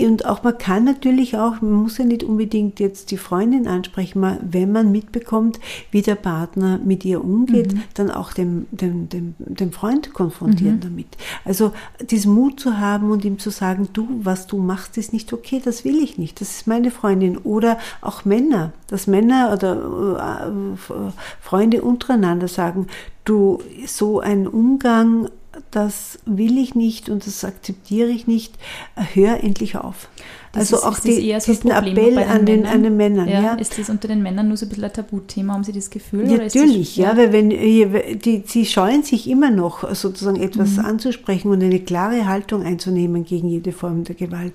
[0.00, 4.20] Und auch man kann natürlich auch, man muss ja nicht unbedingt jetzt die Freundin ansprechen,
[4.20, 5.58] man, wenn man mitbekommt,
[5.90, 7.82] wie der Partner mit ihr umgeht, mhm.
[7.94, 10.80] dann auch dem, dem, dem, dem Freund konfrontieren mhm.
[10.80, 11.06] damit.
[11.44, 15.32] Also diesen Mut zu haben und ihm zu sagen, du, was du machst, ist nicht
[15.32, 17.36] okay, das will ich nicht, das ist meine Freundin.
[17.38, 22.86] Oder auch Männer, dass Männer oder äh, Freunde untereinander sagen,
[23.24, 25.28] du, so ein Umgang
[25.70, 28.54] das will ich nicht und das akzeptiere ich nicht,
[29.14, 30.08] hör endlich auf.
[30.52, 33.26] Das also ist, auch ist die, so diesen Appell an den, an den Männern.
[33.26, 35.54] Ja, ja, Ist das unter den Männern nur so ein bisschen ein Tabuthema?
[35.54, 36.30] Haben Sie das Gefühl?
[36.30, 40.84] Ja, natürlich, ja, weil wenn die, sie scheuen sich immer noch sozusagen etwas mhm.
[40.84, 44.52] anzusprechen und eine klare Haltung einzunehmen gegen jede Form der Gewalt.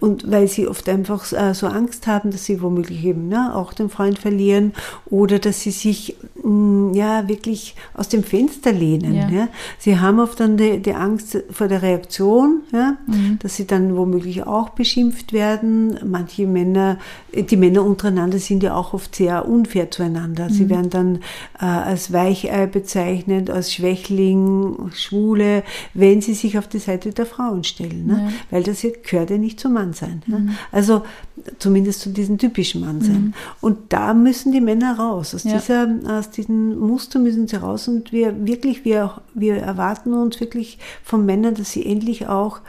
[0.00, 3.72] Und weil sie oft einfach äh, so Angst haben, dass sie womöglich eben ne, auch
[3.72, 4.72] den Freund verlieren
[5.06, 9.14] oder dass sie sich mh, mm, ja wirklich aus dem Fenster lehnen.
[9.14, 9.28] Ja.
[9.28, 9.48] ja.
[9.78, 13.38] Sie haben oft dann die, die Angst vor der Reaktion, ja, mhm.
[13.40, 15.98] dass sie dann womöglich auch beschimpft werden werden.
[16.04, 16.98] Manche Männer,
[17.32, 20.48] die Männer untereinander sind ja auch oft sehr unfair zueinander.
[20.50, 20.70] Sie mhm.
[20.70, 21.16] werden dann
[21.60, 27.62] äh, als Weichei bezeichnet, als Schwächling, Schwule, wenn sie sich auf die Seite der Frauen
[27.64, 28.06] stellen.
[28.06, 28.22] Ne?
[28.26, 28.32] Ja.
[28.50, 30.22] Weil das gehört ja nicht zum Mannsein.
[30.26, 30.38] Ne?
[30.38, 30.50] Mhm.
[30.72, 31.02] Also
[31.58, 33.26] zumindest zu diesem typischen Mannsein.
[33.26, 33.34] Mhm.
[33.60, 35.34] Und da müssen die Männer raus.
[35.34, 35.58] Aus, ja.
[35.58, 37.88] dieser, aus diesem Muster müssen sie raus.
[37.88, 42.60] Und wir wirklich, wir, wir erwarten uns wirklich von Männern, dass sie endlich auch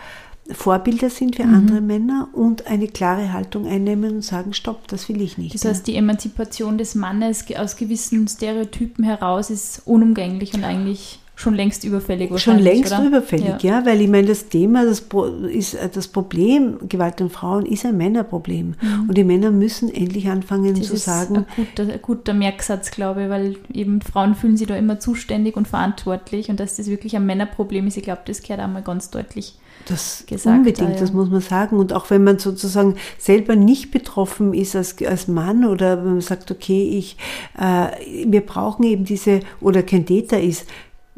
[0.52, 1.56] Vorbilder sind für mhm.
[1.56, 5.54] andere Männer und eine klare Haltung einnehmen und sagen, stopp, das will ich nicht.
[5.56, 11.54] Das heißt, die Emanzipation des Mannes aus gewissen Stereotypen heraus ist unumgänglich und eigentlich schon
[11.54, 13.06] längst überfällig Schon längst oder?
[13.06, 13.80] überfällig, ja.
[13.80, 13.86] ja.
[13.86, 15.06] weil ich meine, das Thema, das,
[15.52, 18.70] ist, das Problem Gewalt an Frauen ist ein Männerproblem.
[18.82, 19.06] Mhm.
[19.08, 21.38] Und die Männer müssen endlich anfangen das zu sagen.
[21.38, 25.56] Ein guter, ein guter Merksatz, glaube ich, weil eben Frauen fühlen sich da immer zuständig
[25.56, 29.12] und verantwortlich und dass das wirklich ein Männerproblem ist, ich glaube, das gehört einmal ganz
[29.12, 29.54] deutlich
[29.86, 31.00] das gesagt, unbedingt, ja.
[31.00, 31.78] das muss man sagen.
[31.78, 36.22] Und auch wenn man sozusagen selber nicht betroffen ist als, als Mann oder wenn man
[36.22, 37.18] sagt, okay, ich,
[37.58, 37.88] äh,
[38.26, 40.68] wir brauchen eben diese, oder kein Täter ist,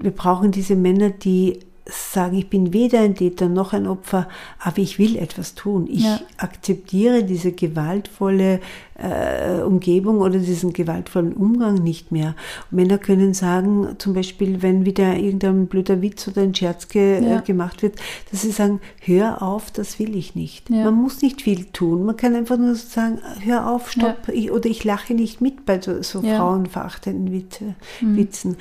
[0.02, 1.60] wir brauchen diese Männer, die
[1.92, 4.28] sagen, ich bin weder ein Täter noch ein Opfer,
[4.60, 5.88] aber ich will etwas tun.
[5.90, 6.20] Ich ja.
[6.38, 8.60] akzeptiere diese gewaltvolle
[8.96, 12.36] äh, Umgebung oder diesen gewaltvollen Umgang nicht mehr.
[12.70, 17.20] Und Männer können sagen, zum Beispiel, wenn wieder irgendein blöder Witz oder ein Scherz ge
[17.20, 17.40] äh, ja.
[17.40, 17.96] äh, gemacht wird,
[18.32, 20.70] dass sie sagen, hör auf, das will ich nicht.
[20.70, 20.86] Ja.
[20.86, 22.06] Man muss nicht viel tun.
[22.06, 25.82] Man kann einfach nur sagen, hör auf, stopp, ich, oder ich lache nicht mit bei
[25.82, 28.18] so, so frauenverachtenden Witze, mhm.
[28.18, 28.58] Witzen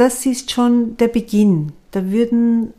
[0.00, 1.74] das ist schon der Beginn.
[1.90, 2.72] Da würden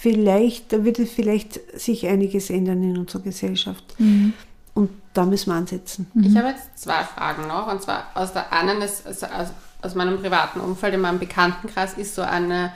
[0.00, 3.84] vielleicht, da würde vielleicht sich einiges ändern in unserer Gesellschaft.
[3.98, 4.32] Mhm.
[4.74, 6.10] Und da müssen wir ansetzen.
[6.14, 6.24] Mhm.
[6.24, 7.72] Ich habe jetzt zwei Fragen noch.
[7.72, 9.48] Und zwar aus der einen ist, also aus,
[9.82, 12.72] aus meinem privaten Umfeld, in meinem Bekanntenkreis, ist so eine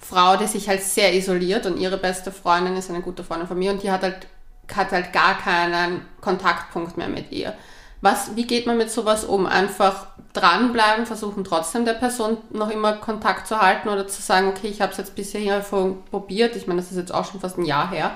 [0.00, 3.58] Frau, die sich halt sehr isoliert und ihre beste Freundin ist eine gute Freundin von
[3.58, 4.26] mir und die hat halt,
[4.74, 7.54] hat halt gar keinen Kontaktpunkt mehr mit ihr.
[8.00, 9.46] Was, wie geht man mit sowas um?
[9.46, 14.68] Einfach dranbleiben, versuchen trotzdem der Person noch immer Kontakt zu halten oder zu sagen, okay,
[14.68, 15.64] ich habe es jetzt bisher
[16.10, 18.12] probiert, ich meine, das ist jetzt auch schon fast ein Jahr her,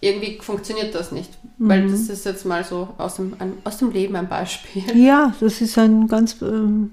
[0.00, 1.30] irgendwie funktioniert das nicht.
[1.58, 1.68] Mhm.
[1.68, 4.82] Weil das ist jetzt mal so aus dem, ein, aus dem Leben ein Beispiel.
[4.94, 6.92] Ja, das ist ein ganz ähm,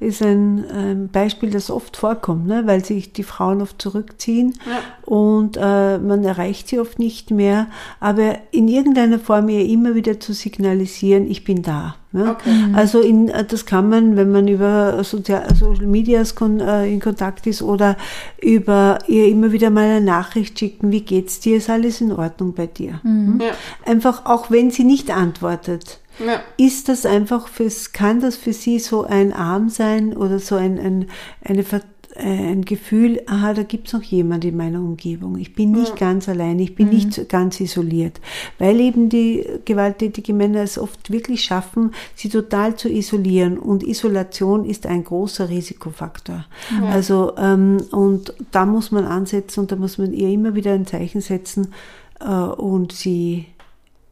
[0.00, 2.66] ist ein ähm, Beispiel, das oft vorkommt, ne?
[2.66, 4.80] weil sich die Frauen oft zurückziehen ja.
[5.04, 7.68] und äh, man erreicht sie oft nicht mehr,
[8.00, 11.96] aber in irgendeiner Form ihr immer wieder zu signalisieren, ich bin da.
[12.12, 12.32] Ja?
[12.32, 12.50] Okay.
[12.50, 12.74] Mhm.
[12.74, 17.00] Also in, äh, das kann man, wenn man über Sozial Social Medias kon, äh, in
[17.00, 17.96] Kontakt ist oder
[18.40, 22.54] über ihr immer wieder mal eine Nachricht schicken, wie geht's dir, ist alles in Ordnung
[22.54, 23.00] bei dir.
[23.02, 23.34] Mhm.
[23.34, 23.40] Hm?
[23.40, 23.52] Ja.
[23.84, 26.00] Einfach auch wenn sie nicht antwortet.
[26.18, 26.40] Ja.
[26.56, 30.78] Ist das einfach fürs, kann das für sie so ein Arm sein oder so ein,
[30.78, 31.06] ein,
[31.44, 31.97] eine Vertrauen?
[32.18, 35.38] Äh, ein Gefühl, aha, da gibt es noch jemand in meiner Umgebung.
[35.38, 35.94] Ich bin nicht ja.
[35.94, 36.94] ganz allein, ich bin mhm.
[36.94, 38.20] nicht ganz isoliert.
[38.58, 43.56] Weil eben die gewalttätigen Männer es oft wirklich schaffen, sie total zu isolieren.
[43.56, 46.44] Und Isolation ist ein großer Risikofaktor.
[46.80, 46.88] Ja.
[46.88, 50.86] Also, ähm, und da muss man ansetzen und da muss man ihr immer wieder ein
[50.86, 51.72] Zeichen setzen
[52.20, 53.46] äh, und sie,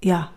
[0.00, 0.30] ja,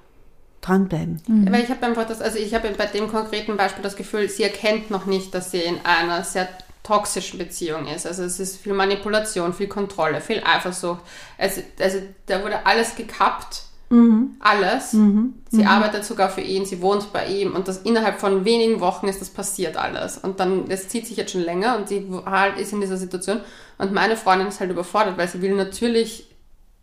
[0.62, 1.22] dranbleiben.
[1.28, 1.52] Mhm.
[1.52, 4.44] Weil ich habe einfach das, also ich habe bei dem konkreten Beispiel das Gefühl, sie
[4.44, 6.50] erkennt noch nicht, dass sie in einer sehr
[6.84, 8.06] toxischen Beziehung ist.
[8.08, 11.02] Also es ist viel Manipulation, viel Kontrolle, viel Eifersucht.
[11.38, 13.64] Also, also da wurde alles gekappt.
[13.90, 14.36] Mhm.
[14.40, 14.94] Alles.
[14.94, 15.34] Mhm.
[15.50, 15.68] Sie mhm.
[15.68, 19.20] arbeitet sogar für ihn, sie wohnt bei ihm und das innerhalb von wenigen Wochen ist
[19.20, 20.18] das passiert alles.
[20.20, 23.40] Und dann, das zieht sich jetzt schon länger und sie halt ist in dieser Situation.
[23.80, 26.30] Und meine Freundin ist halt überfordert, weil sie will natürlich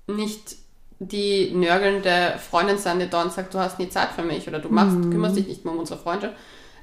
[0.08, 0.56] nicht
[0.98, 4.58] die nörgelnde Freundin sein, die da und sagt, du hast nie Zeit für mich oder
[4.58, 5.10] du machst, mhm.
[5.10, 6.34] kümmerst dich nicht mehr um unsere Freundschaft.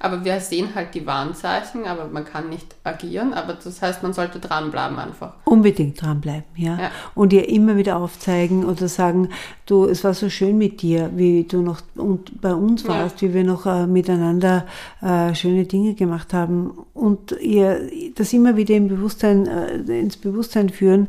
[0.04, 3.34] Aber wir sehen halt die Warnzeichen, aber man kann nicht agieren.
[3.34, 5.36] Aber das heißt, man sollte dranbleiben einfach.
[5.46, 6.78] Unbedingt dranbleiben, ja.
[6.78, 6.92] ja.
[7.16, 9.30] Und ihr immer wieder aufzeigen oder sagen,
[9.66, 13.30] du, es war so schön mit dir, wie du noch und bei uns warst, ja.
[13.30, 14.66] wie wir noch äh, miteinander
[15.02, 16.72] äh, schöne Dinge gemacht haben.
[16.94, 21.08] Und ihr das immer wieder im Bewusstsein, äh, ins Bewusstsein führen,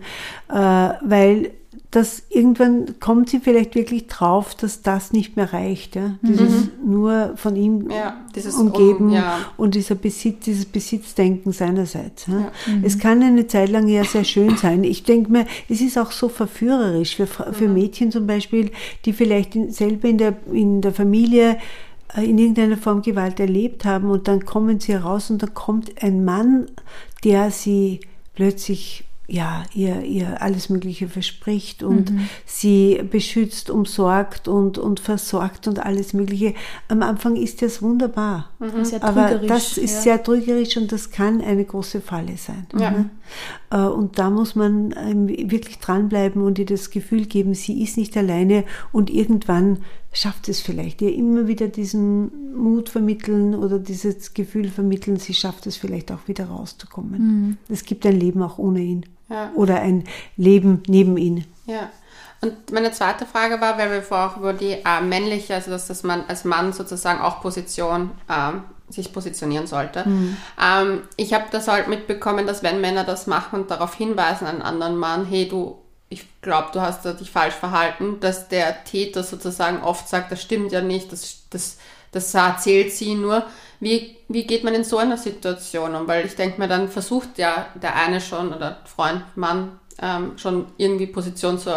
[0.48, 1.50] äh, weil
[1.90, 5.94] dass irgendwann kommt sie vielleicht wirklich drauf, dass das nicht mehr reicht.
[5.94, 6.18] Ja?
[6.22, 6.90] Dieses mhm.
[6.90, 8.16] nur von ihm ja,
[8.58, 9.38] umgeben um, ja.
[9.56, 12.26] und dieser Besitz, dieses Besitzdenken seinerseits.
[12.26, 12.50] Ja?
[12.66, 12.82] Mhm.
[12.82, 14.82] Es kann eine Zeit lang ja sehr schön sein.
[14.82, 17.74] Ich denke mir, es ist auch so verführerisch für, für mhm.
[17.74, 18.72] Mädchen zum Beispiel,
[19.04, 21.58] die vielleicht in, selber in der, in der Familie
[22.16, 26.02] äh, in irgendeiner Form Gewalt erlebt haben und dann kommen sie raus und dann kommt
[26.02, 26.66] ein Mann,
[27.22, 28.00] der sie
[28.34, 32.28] plötzlich ja, ihr, ihr alles Mögliche verspricht und mhm.
[32.44, 36.54] sie beschützt, umsorgt und, und versorgt und alles Mögliche.
[36.88, 38.50] Am Anfang ist das wunderbar.
[38.58, 38.84] Mhm.
[39.00, 40.00] Aber das ist ja.
[40.02, 42.66] sehr trügerisch und das kann eine große Falle sein.
[42.78, 42.90] Ja.
[42.90, 43.10] Mhm.
[43.70, 47.96] Äh, und da muss man ähm, wirklich dranbleiben und ihr das Gefühl geben, sie ist
[47.96, 49.78] nicht alleine und irgendwann
[50.12, 51.00] schafft es vielleicht.
[51.00, 56.28] Ihr immer wieder diesen Mut vermitteln oder dieses Gefühl vermitteln, sie schafft es vielleicht auch
[56.28, 57.20] wieder rauszukommen.
[57.20, 57.56] Mhm.
[57.70, 59.06] Es gibt ein Leben auch ohne ihn.
[59.28, 59.50] Ja.
[59.54, 60.04] Oder ein
[60.36, 61.46] Leben neben ihn.
[61.66, 61.90] Ja.
[62.40, 65.86] Und meine zweite Frage war, weil wir vorher auch über die äh, männliche, also dass
[65.86, 70.06] das man als Mann sozusagen auch Position ähm, sich positionieren sollte.
[70.06, 70.36] Mhm.
[70.62, 74.60] Ähm, ich habe das halt mitbekommen, dass wenn Männer das machen und darauf hinweisen, einen
[74.60, 75.78] anderen Mann, hey, du,
[76.10, 80.70] ich glaube, du hast dich falsch verhalten, dass der Täter sozusagen oft sagt, das stimmt
[80.70, 81.78] ja nicht, das, das,
[82.14, 83.44] das erzählt sie nur.
[83.80, 86.06] Wie, wie geht man in so einer Situation um?
[86.06, 90.66] Weil ich denke mir, dann versucht ja der eine schon oder Freund, Mann ähm, schon
[90.76, 91.70] irgendwie Position zu,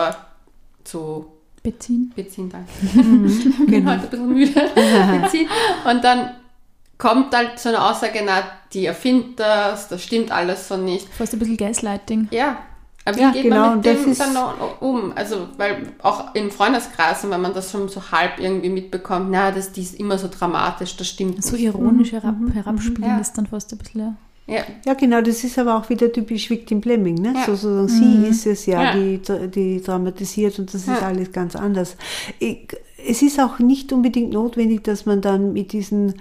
[0.84, 1.26] zu
[1.64, 2.12] beziehen.
[2.16, 2.72] Beziehen, danke.
[2.94, 3.92] Mhm, ich bin genau.
[3.92, 5.22] heute ein bisschen müde.
[5.22, 5.50] beziehen.
[5.90, 6.32] Und dann
[6.98, 11.08] kommt halt so eine Aussage, na, die erfindet das, das stimmt alles so nicht.
[11.10, 12.28] Fast ein bisschen Gaslighting.
[12.32, 12.58] Ja.
[13.08, 15.14] Aber wie ja, geht genau, man mit dem dann noch um?
[15.16, 19.72] Also, weil auch in Freundeskreisen, wenn man das schon so halb irgendwie mitbekommt, na, das,
[19.72, 21.64] die ist immer so dramatisch, das stimmt So nicht.
[21.64, 22.52] ironisch herab, mhm.
[22.52, 23.18] herabspielen ja.
[23.20, 24.18] ist dann fast ein bisschen,
[24.48, 24.64] ja.
[24.86, 24.94] Ja.
[24.94, 27.16] genau, das ist aber auch wieder typisch Victim Blaming.
[27.16, 27.34] Ne?
[27.34, 27.46] Ja.
[27.46, 28.24] Sozusagen, mhm.
[28.24, 31.96] sie ist es ja, ja, Die, die dramatisiert und das ist alles ganz anders.
[32.40, 32.68] Ich,
[33.08, 36.16] es ist auch nicht unbedingt notwendig, dass man dann mit diesen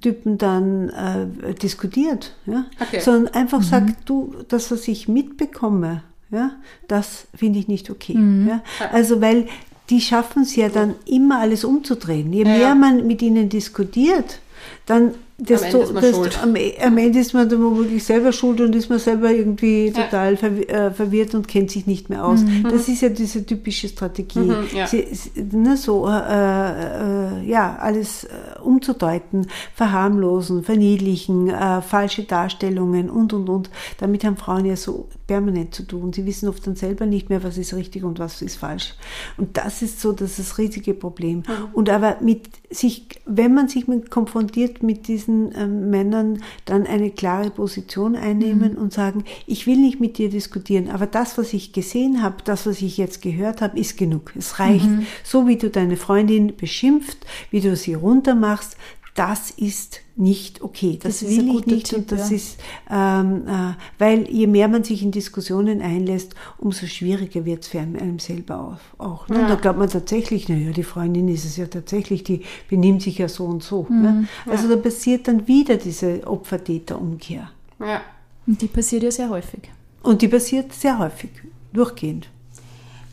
[0.00, 2.64] Typen dann äh, diskutiert, ja?
[2.80, 3.00] Okay.
[3.00, 3.64] sondern einfach mhm.
[3.64, 6.02] sagt, du, das, was ich mitbekomme,
[6.34, 6.52] ja,
[6.88, 8.14] das finde ich nicht okay.
[8.14, 8.48] Mhm.
[8.48, 8.62] Ja?
[8.92, 9.46] Also weil
[9.90, 12.32] die schaffen es ja dann immer alles umzudrehen.
[12.32, 12.74] Je mehr ja.
[12.74, 14.40] man mit ihnen diskutiert,
[14.86, 15.14] dann
[15.44, 18.88] desto, am, Ende desto, am, am, Ende ist man dann womöglich selber schuld und ist
[18.88, 20.04] man selber irgendwie ja.
[20.04, 22.40] total verw äh, verwirrt und kennt sich nicht mehr aus.
[22.42, 22.64] Mhm.
[22.70, 24.86] Das ist ja diese typische Strategie, mhm, ja.
[24.86, 25.06] Sie,
[25.52, 28.28] ne, so äh, äh, ja alles äh,
[28.62, 33.70] umzudeuten, verharmlosen, verniedlichen, äh, falsche Darstellungen und und und.
[33.98, 36.12] Damit haben Frauen ja so permanent zu tun.
[36.12, 38.94] Sie wissen oft dann selber nicht mehr, was ist richtig und was ist falsch.
[39.36, 41.38] Und das ist so das, ist das riesige Problem.
[41.38, 41.44] Mhm.
[41.72, 46.86] Und aber mit sich, wenn man sich mit, konfrontiert mit diesem diesen ähm, Männern dann
[46.86, 48.78] eine klare Position einnehmen mhm.
[48.78, 52.66] und sagen, ich will nicht mit dir diskutieren, aber das, was ich gesehen habe, das,
[52.66, 54.32] was ich jetzt gehört habe, ist genug.
[54.36, 54.86] Es reicht.
[54.86, 55.06] Mhm.
[55.22, 57.18] So wie du deine Freundin beschimpft,
[57.50, 58.76] wie du sie runtermachst,
[59.14, 60.98] das ist nicht okay.
[61.00, 62.36] Das, das will ich nicht Tipp, und das ja.
[62.36, 62.58] ist,
[62.90, 67.78] ähm, äh, weil je mehr man sich in Diskussionen einlässt, umso schwieriger wird es für
[67.78, 69.06] einem selber auch.
[69.06, 69.36] auch ne?
[69.36, 69.42] ja.
[69.42, 73.18] Und da glaubt man tatsächlich, naja, die Freundin ist es ja tatsächlich, die benimmt sich
[73.18, 73.86] ja so und so.
[73.88, 74.02] Mhm.
[74.02, 74.28] Ne?
[74.46, 74.76] Also ja.
[74.76, 77.50] da passiert dann wieder diese Opfer-Täter-Umkehr.
[77.80, 78.02] Ja.
[78.46, 79.70] Und die passiert ja sehr häufig.
[80.02, 81.30] Und die passiert sehr häufig,
[81.72, 82.28] durchgehend.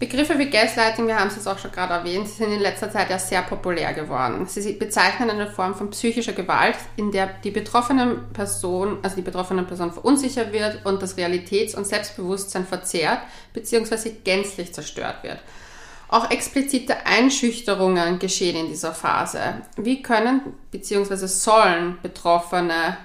[0.01, 3.11] Begriffe wie Gaslighting, wir haben es jetzt auch schon gerade erwähnt, sind in letzter Zeit
[3.11, 4.47] ja sehr populär geworden.
[4.47, 9.61] Sie bezeichnen eine Form von psychischer Gewalt, in der die betroffene Person, also die betroffene
[9.61, 13.19] Person verunsichert wird und das Realitäts- und Selbstbewusstsein verzehrt
[13.53, 14.09] bzw.
[14.23, 15.37] gänzlich zerstört wird.
[16.07, 19.61] Auch explizite Einschüchterungen geschehen in dieser Phase.
[19.77, 21.27] Wie können bzw.
[21.27, 22.97] sollen Betroffene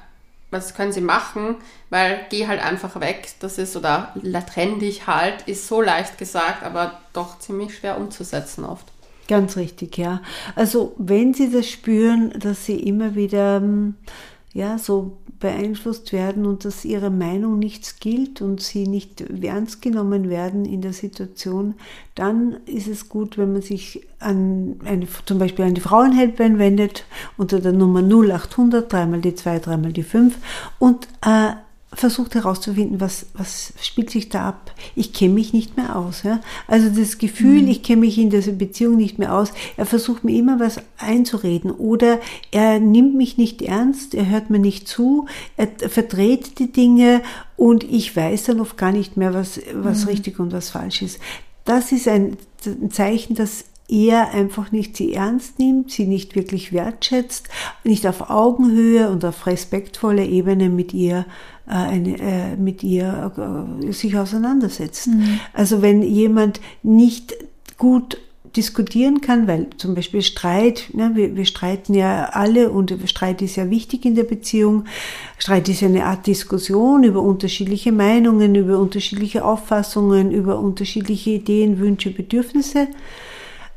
[0.50, 1.56] was können sie machen?
[1.90, 4.14] Weil geh halt einfach weg, das ist, oder
[4.52, 8.86] trenn dich halt, ist so leicht gesagt, aber doch ziemlich schwer umzusetzen oft.
[9.28, 10.22] Ganz richtig, ja.
[10.54, 13.96] Also wenn Sie das spüren, dass Sie immer wieder ähm,
[14.56, 20.30] ja, so beeinflusst werden und dass ihre Meinung nichts gilt und sie nicht ernst genommen
[20.30, 21.74] werden in der Situation,
[22.14, 27.04] dann ist es gut, wenn man sich an eine, zum Beispiel an die Frauenhelpline wendet
[27.36, 30.38] unter der Nummer 0800, dreimal die 2, dreimal die 5
[30.78, 31.50] und äh,
[31.92, 34.72] versucht herauszufinden, was, was spielt sich da ab.
[34.96, 36.24] Ich kenne mich nicht mehr aus.
[36.24, 36.40] Ja?
[36.66, 37.68] Also das Gefühl, mhm.
[37.68, 39.52] ich kenne mich in dieser Beziehung nicht mehr aus.
[39.76, 42.20] Er versucht mir immer was einzureden oder
[42.50, 45.26] er nimmt mich nicht ernst, er hört mir nicht zu,
[45.56, 47.22] er verdreht die Dinge
[47.56, 50.10] und ich weiß dann oft gar nicht mehr, was, was mhm.
[50.10, 51.18] richtig und was falsch ist.
[51.64, 56.72] Das ist ein, ein Zeichen, dass er einfach nicht sie ernst nimmt, sie nicht wirklich
[56.72, 57.48] wertschätzt,
[57.84, 61.24] nicht auf Augenhöhe und auf respektvolle Ebene mit ihr
[61.66, 65.08] eine, äh, mit ihr äh, sich auseinandersetzt.
[65.08, 65.40] Mhm.
[65.52, 67.34] Also wenn jemand nicht
[67.76, 68.18] gut
[68.56, 73.56] diskutieren kann, weil zum Beispiel Streit, ne, wir, wir streiten ja alle und Streit ist
[73.56, 74.84] ja wichtig in der Beziehung.
[75.38, 81.78] Streit ist ja eine Art Diskussion über unterschiedliche Meinungen, über unterschiedliche Auffassungen, über unterschiedliche Ideen,
[81.78, 82.88] Wünsche, Bedürfnisse.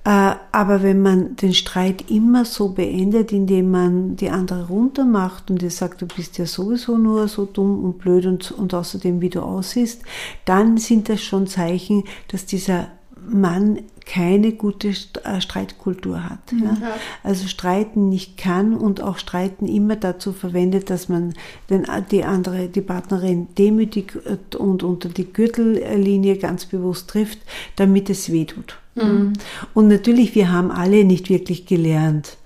[0.06, 5.62] Äh, aber wenn man den Streit immer so beendet, indem man die andere runtermacht und
[5.62, 9.30] ihr sagt, du bist ja sowieso nur so dumm und blöd und, und außerdem wie
[9.30, 10.04] du aussiehst,
[10.46, 12.88] dann sind das schon Zeichen, dass dieser
[13.28, 16.40] Mann keine gute äh, Streitkultur hat.
[16.52, 16.78] Ja.
[16.82, 16.94] Ja.
[17.24, 21.34] Also Streiten nicht kann und auch Streiten immer dazu verwendet, dass man
[21.70, 24.14] den, die andere, die Partnerin demütig
[24.58, 27.40] und unter die Gürtellinie ganz bewusst trifft,
[27.76, 28.78] damit es weh tut.
[28.96, 29.34] Mhm.
[29.74, 32.38] Und natürlich, wir haben alle nicht wirklich gelernt,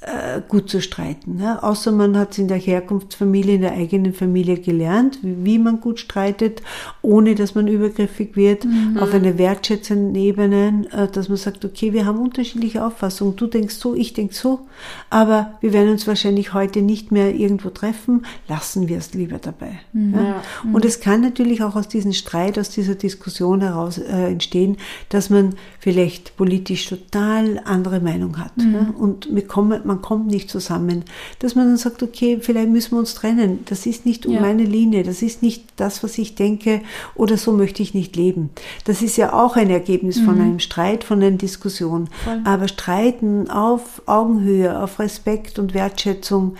[0.00, 1.38] äh, gut zu streiten.
[1.38, 1.60] Ne?
[1.60, 5.80] Außer man hat es in der Herkunftsfamilie, in der eigenen Familie gelernt, wie, wie man
[5.80, 6.62] gut streitet,
[7.02, 8.98] ohne dass man übergriffig wird, mhm.
[9.00, 13.34] auf einer wertschätzenden Ebene, äh, dass man sagt, okay, wir haben unterschiedliche Auffassungen.
[13.34, 14.68] Du denkst so, ich denk so,
[15.10, 18.24] aber wir werden uns wahrscheinlich heute nicht mehr irgendwo treffen.
[18.46, 19.80] Lassen wir es lieber dabei.
[19.92, 20.14] Mhm.
[20.14, 20.42] Ja?
[20.62, 20.74] Mhm.
[20.76, 24.76] Und es kann natürlich auch aus diesem Streit, aus dieser Diskussion heraus äh, entstehen,
[25.08, 28.56] dass man vielleicht politisch total andere Meinung hat.
[28.58, 28.70] Mhm.
[28.70, 28.94] Ne?
[28.96, 31.04] Und wir kommen man kommt nicht zusammen,
[31.40, 33.60] dass man dann sagt, okay, vielleicht müssen wir uns trennen.
[33.64, 34.40] Das ist nicht um ja.
[34.40, 36.82] meine Linie, das ist nicht das, was ich denke
[37.16, 38.50] oder so möchte ich nicht leben.
[38.84, 40.24] Das ist ja auch ein Ergebnis mhm.
[40.24, 42.08] von einem Streit, von einer Diskussion.
[42.22, 42.40] Voll.
[42.44, 46.54] Aber streiten auf Augenhöhe, auf Respekt und Wertschätzung,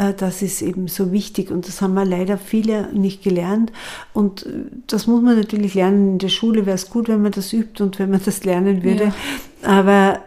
[0.00, 3.70] äh, das ist eben so wichtig und das haben wir leider viele nicht gelernt
[4.14, 4.50] und äh,
[4.86, 6.12] das muss man natürlich lernen.
[6.12, 8.82] In der Schule wäre es gut, wenn man das übt und wenn man das lernen
[8.82, 9.12] würde.
[9.62, 9.68] Ja.
[9.68, 10.20] Aber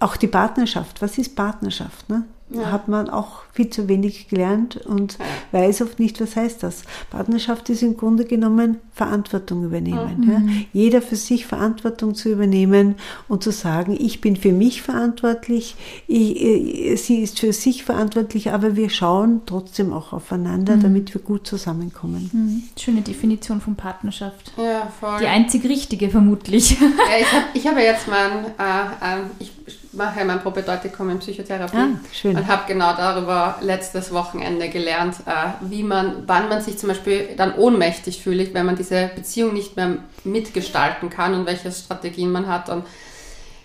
[0.00, 1.00] auch die Partnerschaft.
[1.02, 2.08] Was ist Partnerschaft?
[2.08, 2.24] Ne?
[2.48, 2.70] Ja.
[2.70, 5.60] Hat man auch viel zu wenig gelernt und ja.
[5.60, 6.82] weiß oft nicht, was heißt das.
[7.10, 10.20] Partnerschaft ist im Grunde genommen Verantwortung übernehmen.
[10.20, 10.30] Mhm.
[10.30, 10.42] Ja?
[10.72, 12.94] Jeder für sich Verantwortung zu übernehmen
[13.26, 15.74] und zu sagen, ich bin für mich verantwortlich,
[16.06, 20.82] ich, äh, sie ist für sich verantwortlich, aber wir schauen trotzdem auch aufeinander, mhm.
[20.82, 22.30] damit wir gut zusammenkommen.
[22.32, 22.62] Mhm.
[22.80, 24.52] Schöne Definition von Partnerschaft.
[24.56, 25.18] Ja, voll.
[25.20, 26.78] Die einzig richtige vermutlich.
[26.78, 26.86] Ja,
[27.20, 29.52] ich habe ich hab ja jetzt mal, äh, äh, ich
[29.96, 32.36] mache ja mein Propedeutikum in Psychotherapie ah, schön.
[32.36, 37.30] und habe genau darüber letztes Wochenende gelernt, äh, wie man, wann man sich zum Beispiel
[37.36, 42.46] dann ohnmächtig fühlt, wenn man diese Beziehung nicht mehr mitgestalten kann und welche Strategien man
[42.46, 42.84] hat und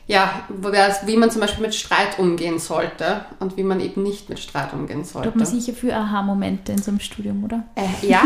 [0.07, 0.41] ja,
[1.05, 4.73] wie man zum Beispiel mit Streit umgehen sollte und wie man eben nicht mit Streit
[4.73, 5.29] umgehen sollte.
[5.29, 7.63] Da hat man sicher für Aha-Momente in so einem Studium, oder?
[7.75, 8.23] Äh, ja,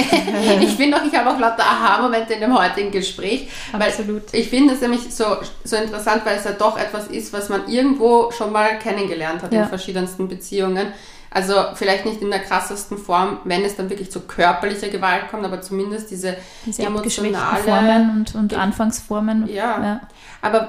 [0.60, 3.48] ich finde auch, ich habe auch lauter Aha-Momente in dem heutigen Gespräch.
[3.72, 4.22] Absolut.
[4.32, 5.24] ich finde es nämlich so,
[5.62, 9.52] so interessant, weil es ja doch etwas ist, was man irgendwo schon mal kennengelernt hat
[9.52, 9.62] ja.
[9.62, 10.88] in verschiedensten Beziehungen.
[11.34, 15.44] Also vielleicht nicht in der krassesten Form, wenn es dann wirklich zu körperlicher Gewalt kommt,
[15.44, 19.48] aber zumindest diese, diese emotionale Formen und, und Anfangsformen.
[19.48, 19.82] Ja.
[19.82, 20.00] ja.
[20.42, 20.68] Aber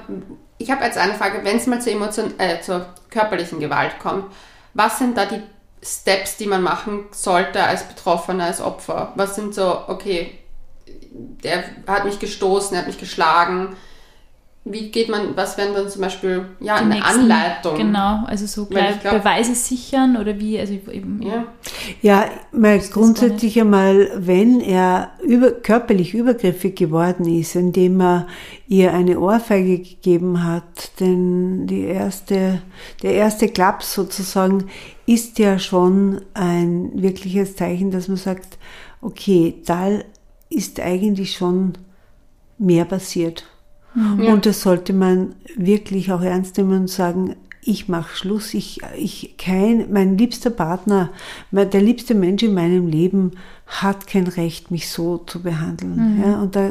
[0.57, 4.25] ich habe jetzt eine Frage, wenn es mal zur, Emotion, äh, zur körperlichen Gewalt kommt,
[4.73, 5.43] was sind da die
[5.83, 9.13] Steps, die man machen sollte als Betroffener, als Opfer?
[9.15, 10.39] Was sind so, okay,
[10.87, 13.75] der hat mich gestoßen, er hat mich geschlagen,
[14.67, 17.77] wie geht man, was wären dann zum Beispiel, ja, Die eine nächsten, Anleitung?
[17.77, 21.21] Genau, also so gleich glaub, Beweise sichern oder wie, also eben.
[21.21, 21.45] Ja,
[22.01, 28.25] ja mal grundsätzlich einmal, wenn er über, körperlich übergriffig geworden ist, indem er
[28.67, 32.59] ihr eine Ohrfeige gegeben hat, denn die erste,
[33.03, 34.65] der erste Klaps sozusagen
[35.05, 38.57] ist ja schon ein wirkliches Zeichen, dass man sagt,
[39.01, 39.99] okay, da
[40.49, 41.73] ist eigentlich schon
[42.57, 43.45] mehr passiert.
[43.95, 44.27] Mhm.
[44.27, 47.35] Und das sollte man wirklich auch ernst nehmen und sagen,
[47.67, 51.09] ich mache Schluss, ich, ich kein, mein liebster Partner,
[51.51, 53.31] der liebste Mensch in meinem Leben
[53.65, 56.17] hat kein Recht, mich so zu behandeln.
[56.17, 56.23] Mhm.
[56.23, 56.67] Ja, und da,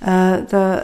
[0.00, 0.82] äh, da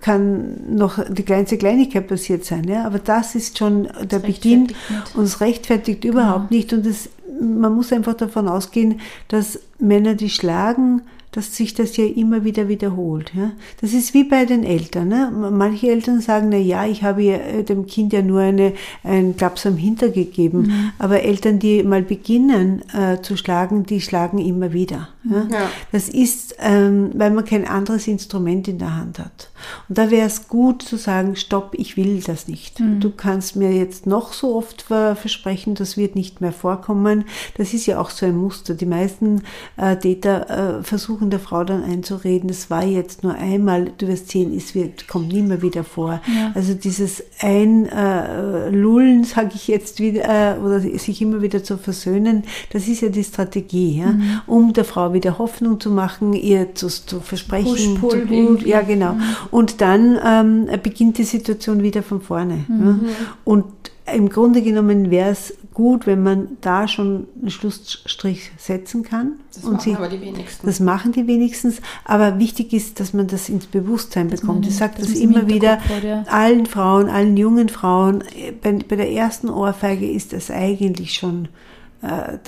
[0.00, 4.68] kann noch die kleinste Kleinigkeit passiert sein, ja, aber das ist schon der Beginn
[5.14, 6.58] und es rechtfertigt überhaupt genau.
[6.58, 6.72] nicht.
[6.72, 7.08] Und das,
[7.40, 11.02] man muss einfach davon ausgehen, dass Männer, die schlagen,
[11.32, 13.32] dass sich das ja immer wieder wiederholt.
[13.34, 13.52] Ja?
[13.80, 15.08] Das ist wie bei den Eltern.
[15.08, 15.30] Ne?
[15.52, 18.72] Manche Eltern sagen, na ja, ich habe äh, dem Kind ja nur eine,
[19.04, 20.62] einen Klaps am Hinter gegeben.
[20.62, 20.92] Mhm.
[20.98, 25.08] Aber Eltern, die mal beginnen äh, zu schlagen, die schlagen immer wieder.
[25.24, 25.46] Ja?
[25.50, 25.70] ja.
[25.92, 29.49] Das ist, ähm, weil man kein anderes Instrument in der Hand hat.
[29.88, 32.80] Und da wäre es gut zu sagen, stopp, ich will das nicht.
[32.80, 33.00] Mhm.
[33.00, 37.24] Du kannst mir jetzt noch so oft versprechen, das wird nicht mehr vorkommen.
[37.56, 38.74] Das ist ja auch so ein Muster.
[38.74, 39.42] Die meisten
[39.76, 44.30] äh, Täter äh, versuchen der Frau dann einzureden, es war jetzt nur einmal, du wirst
[44.30, 46.20] sehen, es wird, kommt nie mehr wieder vor.
[46.26, 46.52] Ja.
[46.54, 52.44] Also dieses Einlullen, äh, sage ich jetzt wieder, äh, oder sich immer wieder zu versöhnen,
[52.72, 54.06] das ist ja die Strategie, ja?
[54.06, 54.40] Mhm.
[54.46, 57.98] um der Frau wieder Hoffnung zu machen, ihr zu, zu versprechen.
[58.00, 59.14] Push, pull, zu, ja, genau.
[59.14, 59.22] Mhm.
[59.50, 62.64] Und dann ähm, beginnt die Situation wieder von vorne.
[62.68, 63.00] Mhm.
[63.04, 63.14] Ja?
[63.44, 63.64] Und
[64.14, 69.34] im Grunde genommen wäre es gut, wenn man da schon einen Schlussstrich setzen kann.
[69.54, 70.66] Das machen sie, aber die wenigsten.
[70.66, 71.80] Das machen die wenigstens.
[72.04, 74.66] Aber wichtig ist, dass man das ins Bewusstsein dass bekommt.
[74.66, 76.24] Ich sage das, immer wieder ja.
[76.28, 78.24] allen Frauen, allen jungen Frauen.
[78.62, 81.48] Bei, bei der ersten Ohrfeige ist das eigentlich schon
[82.02, 82.38] äh,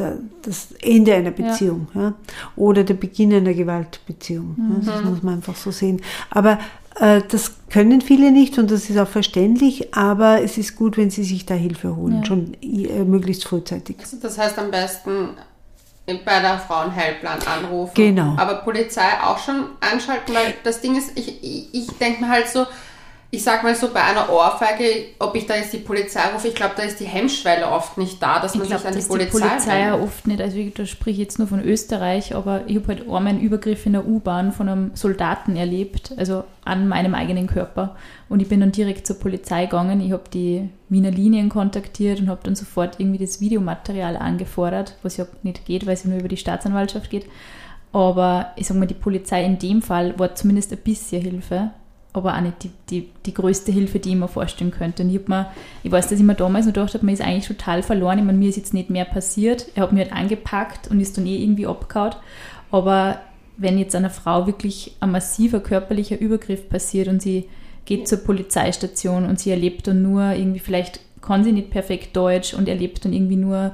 [0.43, 2.01] das Ende einer Beziehung ja.
[2.01, 2.15] Ja,
[2.57, 4.55] oder der Beginn einer Gewaltbeziehung.
[4.57, 4.85] Mhm.
[4.85, 6.01] Das muss man einfach so sehen.
[6.31, 6.57] Aber äh,
[6.99, 11.25] das können viele nicht und das ist auch verständlich, aber es ist gut, wenn sie
[11.25, 12.25] sich da Hilfe holen, ja.
[12.27, 13.97] schon äh, möglichst frühzeitig.
[14.01, 15.31] Also das heißt am besten
[16.07, 17.95] bei der Frauenhelpline anrufen.
[17.95, 18.35] Genau.
[18.37, 22.49] Aber Polizei auch schon anschalten, weil das Ding ist, ich, ich, ich denke mir halt
[22.49, 22.67] so,
[23.35, 26.55] ich sag mal so, bei einer Ohrfeige, ob ich da jetzt die Polizei rufe, ich
[26.55, 29.39] glaube, da ist die Hemmschwelle oft nicht da, dass man glaub, sich an die Polizei
[29.39, 32.77] die Polizei ja oft nicht, also da spreche ich jetzt nur von Österreich, aber ich
[32.77, 37.15] habe halt einmal einen Übergriff in der U-Bahn von einem Soldaten erlebt, also an meinem
[37.15, 37.97] eigenen Körper.
[38.29, 42.29] Und ich bin dann direkt zur Polizei gegangen, ich habe die Wiener Linien kontaktiert und
[42.29, 46.19] habe dann sofort irgendwie das Videomaterial angefordert, was ja nicht geht, weil es ja nur
[46.19, 47.25] über die Staatsanwaltschaft geht.
[47.95, 51.71] Aber ich sage mal, die Polizei in dem Fall war zumindest ein bisschen Hilfe
[52.13, 55.03] aber auch nicht die, die, die größte Hilfe, die ich mir vorstellen könnte.
[55.03, 55.51] Und ich, mir,
[55.83, 58.19] ich weiß, dass ich mir damals noch gedacht habe, man ist eigentlich total verloren.
[58.19, 59.67] Ich meine, mir ist jetzt nicht mehr passiert.
[59.75, 62.15] Er hat mich halt angepackt und ist dann eh irgendwie abgehauen.
[62.71, 63.21] Aber
[63.57, 67.49] wenn jetzt einer Frau wirklich ein massiver körperlicher Übergriff passiert und sie
[67.85, 72.55] geht zur Polizeistation und sie erlebt dann nur irgendwie, vielleicht kann sie nicht perfekt Deutsch
[72.55, 73.73] und erlebt dann irgendwie nur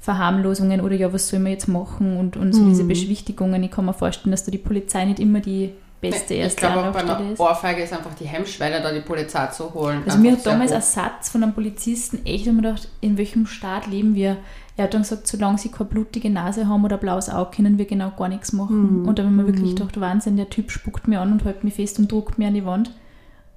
[0.00, 2.70] Verharmlosungen oder ja, was soll man jetzt machen und, und so mhm.
[2.70, 3.62] diese Beschwichtigungen.
[3.62, 5.70] Ich kann mir vorstellen, dass da die Polizei nicht immer die
[6.00, 9.46] beste erste Ich glaube auch bei einer Ohrfeige ist einfach die Hemmschwelle, da die Polizei
[9.48, 10.02] zu holen.
[10.06, 13.86] Also mir hat damals ein Satz von einem Polizisten echt immer gedacht, in welchem Staat
[13.86, 14.36] leben wir?
[14.76, 17.84] Er hat dann gesagt, solange sie keine blutige Nase haben oder blaues Auge, können wir
[17.84, 19.02] genau gar nichts machen.
[19.02, 19.08] Mhm.
[19.08, 19.76] Und da haben wir wirklich mhm.
[19.76, 22.54] gedacht, Wahnsinn, der Typ spuckt mir an und hält mich fest und druckt mir an
[22.54, 22.92] die Wand.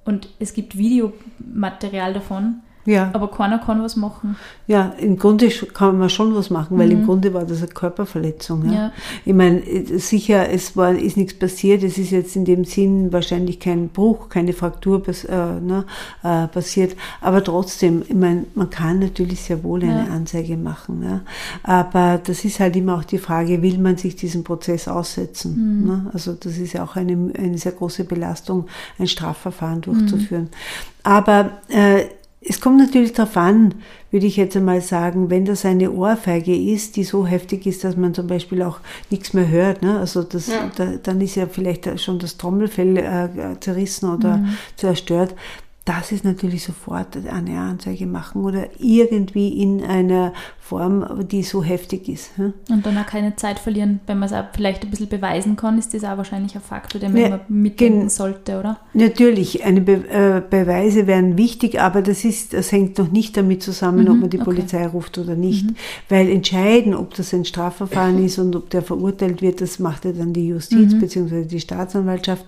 [0.04, 2.62] Und es gibt Videomaterial davon.
[2.84, 3.10] Ja.
[3.12, 4.36] Aber keiner kann was machen.
[4.66, 6.92] Ja, im Grunde kann man schon was machen, weil mhm.
[6.92, 8.66] im Grunde war das eine Körperverletzung.
[8.66, 8.72] Ja.
[8.72, 8.92] ja.
[9.24, 9.62] Ich meine,
[9.98, 11.82] sicher, es war, ist nichts passiert.
[11.82, 15.84] Es ist jetzt in dem Sinn wahrscheinlich kein Bruch, keine Fraktur äh, ne,
[16.22, 16.96] äh, passiert.
[17.20, 20.12] Aber trotzdem, ich meine, man kann natürlich sehr wohl eine ja.
[20.12, 21.02] Anzeige machen.
[21.02, 21.20] Ja.
[21.62, 25.82] Aber das ist halt immer auch die Frage, will man sich diesen Prozess aussetzen?
[25.82, 25.86] Mhm.
[25.86, 26.10] Ne?
[26.12, 28.66] Also das ist ja auch eine, eine sehr große Belastung,
[28.98, 30.44] ein Strafverfahren durchzuführen.
[30.44, 30.48] Mhm.
[31.04, 32.06] Aber äh,
[32.44, 33.74] es kommt natürlich darauf an,
[34.10, 37.96] würde ich jetzt einmal sagen, wenn das eine Ohrfeige ist, die so heftig ist, dass
[37.96, 38.80] man zum Beispiel auch
[39.10, 39.82] nichts mehr hört.
[39.82, 39.98] Ne?
[39.98, 40.70] Also das, ja.
[40.76, 44.56] da, dann ist ja vielleicht schon das Trommelfell äh, zerrissen oder mhm.
[44.76, 45.34] zerstört
[45.84, 52.08] das ist natürlich sofort eine Anzeige machen oder irgendwie in einer Form, die so heftig
[52.08, 52.30] ist.
[52.38, 55.78] Und dann auch keine Zeit verlieren, wenn man es auch vielleicht ein bisschen beweisen kann,
[55.78, 58.78] ist das auch wahrscheinlich ein Faktor, den man ja, mitdenken sollte, oder?
[58.94, 63.64] Natürlich, eine Be äh, Beweise wären wichtig, aber das ist, das hängt noch nicht damit
[63.64, 64.44] zusammen, mhm, ob man die okay.
[64.44, 65.66] Polizei ruft oder nicht.
[65.66, 65.76] Mhm.
[66.08, 70.12] Weil entscheiden, ob das ein Strafverfahren ist und ob der verurteilt wird, das macht ja
[70.12, 71.00] dann die Justiz mhm.
[71.00, 71.44] bzw.
[71.44, 72.46] die Staatsanwaltschaft.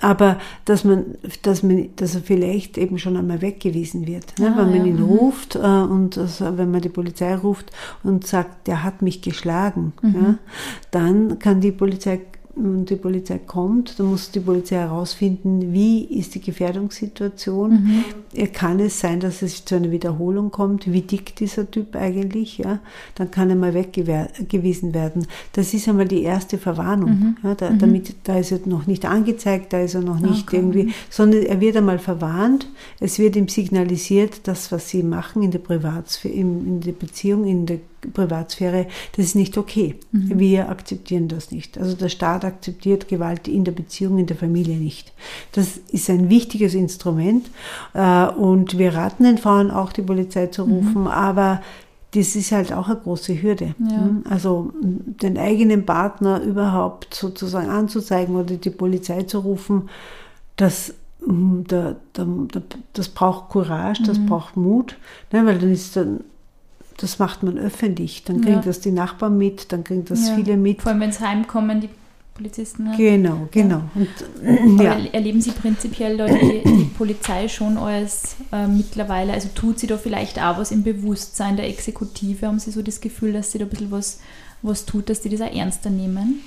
[0.00, 4.38] Aber dass man, dass man, dass er vielleicht eben schon einmal weggewiesen wird.
[4.38, 4.52] Ne?
[4.52, 4.92] Ah, wenn man ja.
[4.92, 5.04] ihn mhm.
[5.04, 7.70] ruft äh, und also, wenn man die Polizei ruft
[8.02, 10.14] und sagt, der hat mich geschlagen, mhm.
[10.14, 10.34] ja,
[10.90, 12.20] dann kann die Polizei
[12.58, 18.04] die Polizei kommt, dann muss die Polizei herausfinden, wie ist die Gefährdungssituation.
[18.34, 18.52] Mhm.
[18.52, 20.90] Kann es sein, dass es zu einer Wiederholung kommt?
[20.90, 22.56] Wie dick dieser Typ eigentlich?
[22.56, 22.78] Ja?
[23.14, 25.26] Dann kann er mal weggewiesen werden.
[25.52, 27.10] Das ist einmal die erste Verwarnung.
[27.10, 27.36] Mhm.
[27.42, 27.78] Ja, da, mhm.
[27.78, 30.56] damit, da ist er noch nicht angezeigt, da ist er noch nicht okay.
[30.56, 32.68] irgendwie, sondern er wird einmal verwarnt.
[33.00, 37.66] Es wird ihm signalisiert, das, was sie machen in der Privatsphäre, in der Beziehung, in
[37.66, 37.80] der
[38.12, 38.86] Privatsphäre,
[39.16, 39.96] das ist nicht okay.
[40.12, 40.38] Mhm.
[40.38, 41.78] Wir akzeptieren das nicht.
[41.78, 45.12] Also der Staat akzeptiert Gewalt in der Beziehung, in der Familie nicht.
[45.52, 47.50] Das ist ein wichtiges Instrument
[47.94, 51.08] äh, und wir raten den Frauen auch, die Polizei zu rufen, mhm.
[51.08, 51.60] aber
[52.16, 53.74] das ist halt auch eine große Hürde.
[53.78, 53.96] Ja.
[53.96, 54.24] Hm?
[54.28, 59.88] Also den eigenen Partner überhaupt sozusagen anzuzeigen oder die Polizei zu rufen,
[60.56, 60.94] das,
[61.24, 61.64] hm,
[62.92, 64.26] das braucht Courage, das mhm.
[64.26, 64.96] braucht Mut,
[65.32, 66.20] ne, weil dann ist dann
[66.96, 68.24] das macht man öffentlich.
[68.24, 68.62] Dann kriegen ja.
[68.62, 70.34] das die Nachbarn mit, dann kriegen das ja.
[70.34, 70.82] viele mit.
[70.82, 71.90] Vor allem, wenn es heimkommen, die
[72.36, 72.90] Polizisten.
[72.96, 73.82] Genau, genau.
[73.94, 74.98] Und, ja.
[75.12, 79.96] Erleben Sie prinzipiell da die, die Polizei schon als äh, mittlerweile, also tut sie da
[79.96, 82.46] vielleicht auch was im Bewusstsein der Exekutive?
[82.46, 84.18] Haben Sie so das Gefühl, dass sie da ein bisschen was
[84.62, 86.40] was tut, dass die das auch ernster nehmen?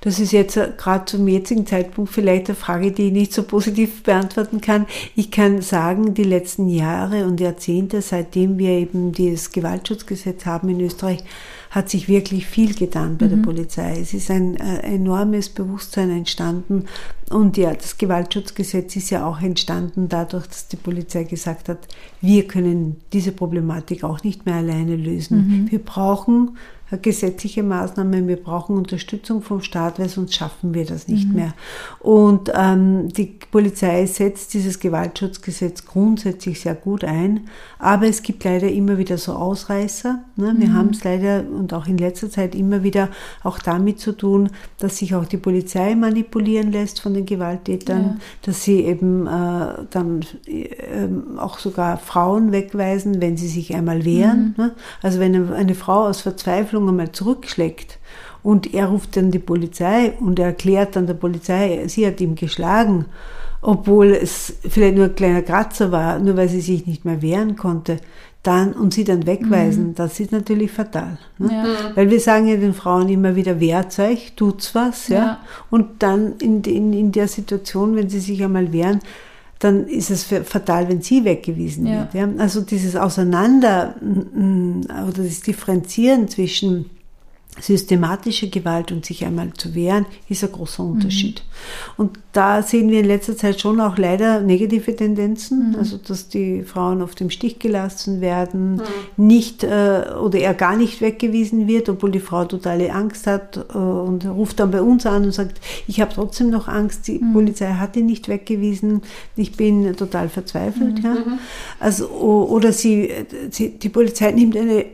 [0.00, 3.42] Das ist jetzt äh, gerade zum jetzigen Zeitpunkt vielleicht eine Frage, die ich nicht so
[3.42, 4.86] positiv beantworten kann.
[5.14, 10.80] Ich kann sagen, die letzten Jahre und Jahrzehnte, seitdem wir eben das Gewaltschutzgesetz haben in
[10.80, 11.24] Österreich,
[11.76, 13.30] hat sich wirklich viel getan bei mhm.
[13.30, 14.00] der Polizei.
[14.00, 16.86] Es ist ein äh, enormes Bewusstsein entstanden.
[17.28, 21.86] Und ja, das Gewaltschutzgesetz ist ja auch entstanden dadurch, dass die Polizei gesagt hat,
[22.22, 25.64] wir können diese Problematik auch nicht mehr alleine lösen.
[25.64, 25.70] Mhm.
[25.70, 26.56] Wir brauchen
[27.02, 31.34] gesetzliche Maßnahmen, wir brauchen Unterstützung vom Staat, weil sonst schaffen wir das nicht mhm.
[31.34, 31.54] mehr.
[31.98, 37.48] Und ähm, die Polizei setzt dieses Gewaltschutzgesetz grundsätzlich sehr gut ein,
[37.80, 40.20] aber es gibt leider immer wieder so Ausreißer.
[40.36, 40.54] Ne?
[40.58, 40.74] Wir mhm.
[40.74, 43.08] haben es leider und auch in letzter Zeit immer wieder
[43.42, 48.16] auch damit zu tun, dass sich auch die Polizei manipulieren lässt von den Gewalttätern, ja.
[48.42, 51.08] dass sie eben äh, dann äh,
[51.38, 54.54] auch sogar Frauen wegweisen, wenn sie sich einmal wehren.
[54.56, 54.64] Mhm.
[54.64, 54.74] Ne?
[55.02, 57.98] Also wenn eine, eine Frau aus Verzweiflung Verzweiflung einmal zurückschlägt
[58.42, 62.34] und er ruft dann die Polizei und er erklärt dann der Polizei, sie hat ihn
[62.34, 63.06] geschlagen,
[63.62, 67.56] obwohl es vielleicht nur ein kleiner Kratzer war, nur weil sie sich nicht mehr wehren
[67.56, 67.98] konnte,
[68.42, 69.94] dann und sie dann wegweisen, mhm.
[69.96, 71.18] das ist natürlich fatal.
[71.38, 71.50] Ne?
[71.50, 71.64] Ja.
[71.96, 75.16] Weil wir sagen ja den Frauen immer wieder, wehrt euch, tut's was, ja.
[75.16, 75.40] ja.
[75.70, 79.00] Und dann in, in, in der Situation, wenn sie sich einmal wehren,
[79.58, 82.00] dann ist es fatal, wenn sie weggewiesen ja.
[82.00, 82.14] wird.
[82.14, 82.28] Ja?
[82.38, 86.90] Also dieses Auseinander mm, oder das Differenzieren zwischen
[87.60, 91.42] systematische Gewalt und sich einmal zu wehren, ist ein großer Unterschied.
[91.42, 92.04] Mhm.
[92.04, 95.76] Und da sehen wir in letzter Zeit schon auch leider negative Tendenzen, mhm.
[95.76, 98.82] also dass die Frauen auf dem Stich gelassen werden, mhm.
[99.16, 103.78] nicht äh, oder er gar nicht weggewiesen wird, obwohl die Frau totale Angst hat äh,
[103.78, 107.32] und ruft dann bei uns an und sagt, ich habe trotzdem noch Angst, die mhm.
[107.32, 109.02] Polizei hat ihn nicht weggewiesen,
[109.36, 110.98] ich bin total verzweifelt.
[110.98, 111.04] Mhm.
[111.04, 111.14] Ja.
[111.14, 111.38] Mhm.
[111.80, 113.10] Also, oder sie,
[113.50, 114.86] sie, die Polizei nimmt eine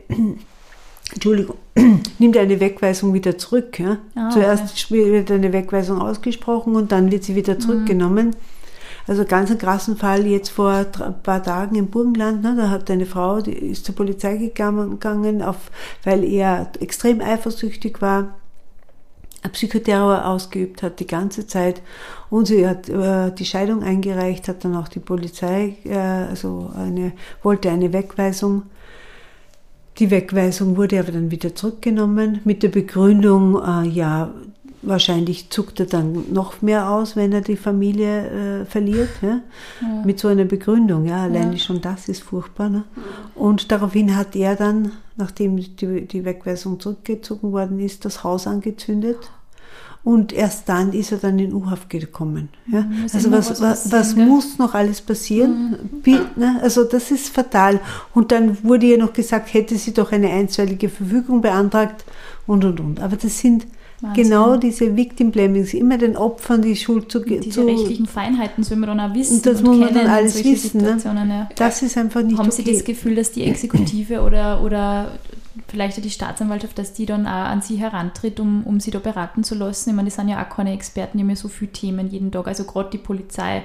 [1.13, 1.57] Entschuldigung,
[2.19, 3.79] nimmt eine Wegweisung wieder zurück.
[3.79, 3.97] Ja?
[4.15, 5.11] Ah, Zuerst okay.
[5.11, 7.59] wird eine Wegweisung ausgesprochen und dann wird sie wieder mhm.
[7.59, 8.27] zurückgenommen.
[8.27, 8.35] Mhm.
[9.05, 12.89] Also ganz ein krassen Fall jetzt vor ein paar Tagen im Burgenland, ne, da hat
[12.89, 15.57] eine Frau, die ist zur Polizei gegangen, auf,
[16.05, 18.35] weil er extrem eifersüchtig war,
[19.51, 21.81] Psychoterror ausgeübt hat die ganze Zeit
[22.29, 27.11] und sie hat äh, die Scheidung eingereicht, hat dann auch die Polizei, äh, also eine,
[27.41, 28.63] wollte eine Wegweisung
[29.99, 34.33] die Wegweisung wurde aber dann wieder zurückgenommen mit der Begründung, äh, ja,
[34.81, 39.09] wahrscheinlich zuckt er dann noch mehr aus, wenn er die Familie äh, verliert.
[39.21, 39.39] Ja?
[39.81, 40.03] ja?
[40.05, 41.57] Mit so einer Begründung, ja, alleine ja.
[41.57, 42.69] schon das ist furchtbar.
[42.69, 42.83] Ne?
[43.35, 49.31] Und daraufhin hat er dann, nachdem die, die Wegweisung zurückgezogen worden ist, das Haus angezündet
[50.03, 52.49] und erst dann ist er dann in U-Haft gekommen.
[52.69, 52.81] Ja?
[52.81, 55.77] Mhm, also was, was, was muss noch alles passieren?
[56.05, 56.19] Mhm.
[56.35, 56.59] Ne?
[56.61, 57.79] Also das ist fatal.
[58.13, 62.03] Und dann wurde ihr noch gesagt, hätte sie doch eine einstweilige Verfügung beantragt
[62.47, 62.99] und und und.
[62.99, 63.65] Aber das sind
[64.01, 64.23] Wahnsinn.
[64.23, 67.41] genau diese Victim Blamings, immer den Opfern die Schuld zu geben.
[67.41, 69.37] Diese zu, rechtlichen Feinheiten sollen wir dann auch wissen.
[69.37, 70.81] Und das und muss man dann alles wissen.
[70.81, 70.97] Ne?
[71.01, 71.49] Ja.
[71.55, 72.63] Das ist einfach nicht Haben okay.
[72.65, 75.13] Sie das Gefühl, dass die Exekutive oder, oder
[75.67, 79.43] vielleicht die Staatsanwaltschaft, dass die dann auch an sie herantritt, um, um sie da beraten
[79.43, 79.89] zu lassen.
[79.89, 82.31] Ich meine, die sind ja auch keine Experten, die haben ja so viele Themen jeden
[82.31, 82.47] Tag.
[82.47, 83.63] Also gerade die Polizei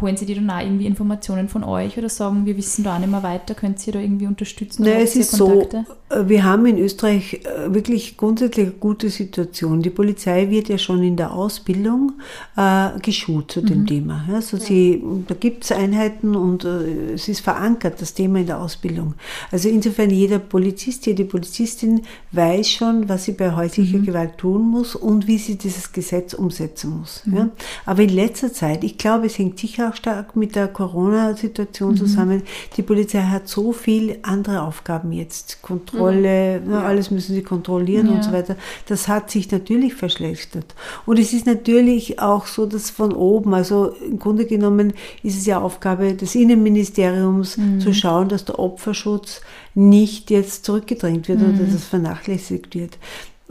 [0.00, 2.98] holen sie die dann auch irgendwie Informationen von euch oder sagen, wir wissen da auch
[2.98, 4.84] nicht mehr weiter, könnt ihr da irgendwie unterstützen?
[4.84, 5.84] Naja, es ist Kontakte?
[6.08, 9.82] so, äh, wir haben in Österreich äh, wirklich grundsätzlich eine gute Situation.
[9.82, 12.12] Die Polizei wird ja schon in der Ausbildung
[12.56, 13.86] äh, geschult zu dem mhm.
[13.86, 14.24] Thema.
[14.32, 18.60] Also sie, da gibt es Einheiten und äh, es ist verankert, das Thema in der
[18.60, 19.14] Ausbildung.
[19.50, 24.06] Also insofern jeder Polizist, jede Polizistin weiß schon, was sie bei häuslicher mhm.
[24.06, 27.22] Gewalt tun muss und wie sie dieses Gesetz umsetzen muss.
[27.26, 27.36] Mhm.
[27.36, 27.48] Ja?
[27.84, 31.96] Aber in letzter Zeit, ich glaube, es hängt sicher auch stark mit der Corona-Situation mhm.
[31.96, 32.42] zusammen.
[32.76, 35.62] Die Polizei hat so viel andere Aufgaben jetzt.
[35.62, 36.70] Kontrolle, mhm.
[36.70, 38.12] na, alles müssen sie kontrollieren ja.
[38.14, 38.56] und so weiter.
[38.86, 40.74] Das hat sich natürlich verschlechtert.
[41.06, 45.46] Und es ist natürlich auch so, dass von oben, also im Grunde genommen ist es
[45.46, 47.80] ja Aufgabe des Innenministeriums mhm.
[47.80, 49.40] zu schauen, dass der Opferschutz
[49.74, 51.58] nicht jetzt zurückgedrängt wird oder mhm.
[51.58, 52.98] dass es vernachlässigt wird.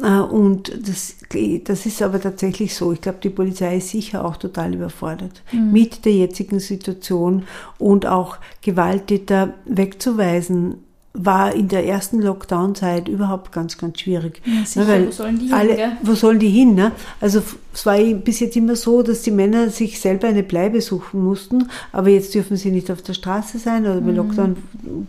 [0.02, 1.16] Äh, und das,
[1.64, 2.92] das ist aber tatsächlich so.
[2.92, 5.72] Ich glaube, die Polizei ist sicher auch total überfordert mhm.
[5.72, 7.44] mit der jetzigen Situation
[7.78, 10.84] und auch Gewalttäter wegzuweisen
[11.14, 14.42] war in der ersten Lockdown-Zeit überhaupt ganz, ganz schwierig.
[14.46, 15.92] Ja, sicher, weil wo sollen die alle, hin?
[16.04, 16.74] Wo sollen die hin?
[16.74, 16.94] Ne?
[17.20, 17.42] Also
[17.74, 21.70] es war bis jetzt immer so, dass die Männer sich selber eine Bleibe suchen mussten,
[21.92, 24.18] aber jetzt dürfen sie nicht auf der Straße sein oder bei mhm.
[24.18, 24.58] Lockdown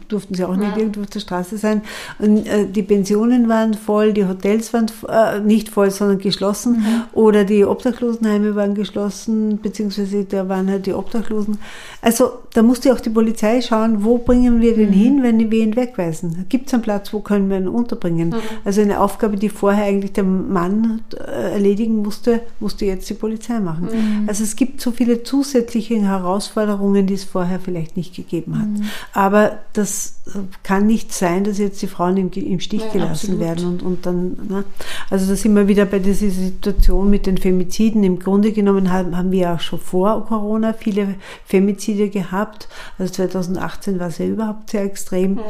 [0.09, 0.78] durften sie auch nicht ja.
[0.78, 1.82] irgendwo auf der Straße sein.
[2.18, 7.03] Und äh, die Pensionen waren voll, die Hotels waren äh, nicht voll, sondern geschlossen mhm.
[7.12, 11.59] oder die Obdachlosenheime waren geschlossen, beziehungsweise da waren halt die Obdachlosen.
[12.00, 14.94] Also da musste auch die Polizei schauen, wo bringen wir den mhm.
[14.94, 16.47] hin, wenn wir ihn wegweisen.
[16.49, 18.30] Gibt es einen Platz, wo können wir ihn unterbringen?
[18.30, 18.40] Mhm.
[18.64, 23.61] Also eine Aufgabe, die vorher eigentlich der Mann äh, erledigen musste, musste jetzt die Polizei
[23.61, 23.88] machen.
[23.93, 24.28] Mhm.
[24.28, 28.68] Also es gibt so viele zusätzliche Herausforderungen, die es vorher vielleicht nicht gegeben hat.
[28.68, 28.84] Mhm.
[29.12, 30.14] Aber das
[30.62, 33.40] kann nicht sein, dass jetzt die Frauen im, im Stich ja, gelassen absolut.
[33.40, 34.64] werden und, und dann, ne?
[35.11, 38.05] also da sind wir wieder bei dieser Situation mit den Femiziden.
[38.05, 42.68] Im Grunde genommen haben, haben wir auch schon vor Corona viele Femizide gehabt.
[42.99, 45.38] Also 2018 war es ja überhaupt sehr extrem.
[45.38, 45.45] Ja.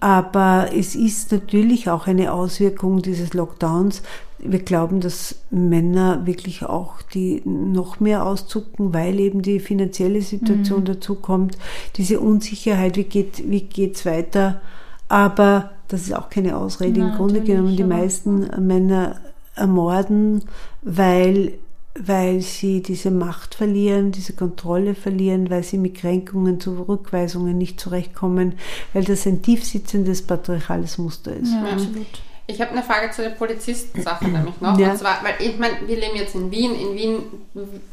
[0.00, 4.02] Aber es ist natürlich auch eine Auswirkung dieses Lockdowns,
[4.44, 10.80] wir glauben, dass Männer wirklich auch die noch mehr auszucken, weil eben die finanzielle Situation
[10.80, 10.84] mhm.
[10.84, 11.56] dazu kommt,
[11.96, 14.60] diese Unsicherheit, wie geht wie geht's weiter?
[15.08, 17.00] Aber das ist auch keine Ausrede.
[17.00, 19.16] Im Grunde genommen, die meisten Männer
[19.54, 20.42] ermorden,
[20.82, 21.52] weil
[21.98, 28.54] weil sie diese Macht verlieren, diese Kontrolle verlieren, weil sie mit Kränkungen, Zurückweisungen nicht zurechtkommen,
[28.92, 31.52] weil das ein tiefsitzendes patriarchales Muster ist.
[31.52, 32.06] Ja, absolut.
[32.46, 34.78] Ich habe eine Frage zu der Polizistensache nämlich noch.
[34.78, 34.90] Ja.
[34.90, 36.74] Und zwar, weil ich meine, wir leben jetzt in Wien.
[36.74, 37.22] In Wien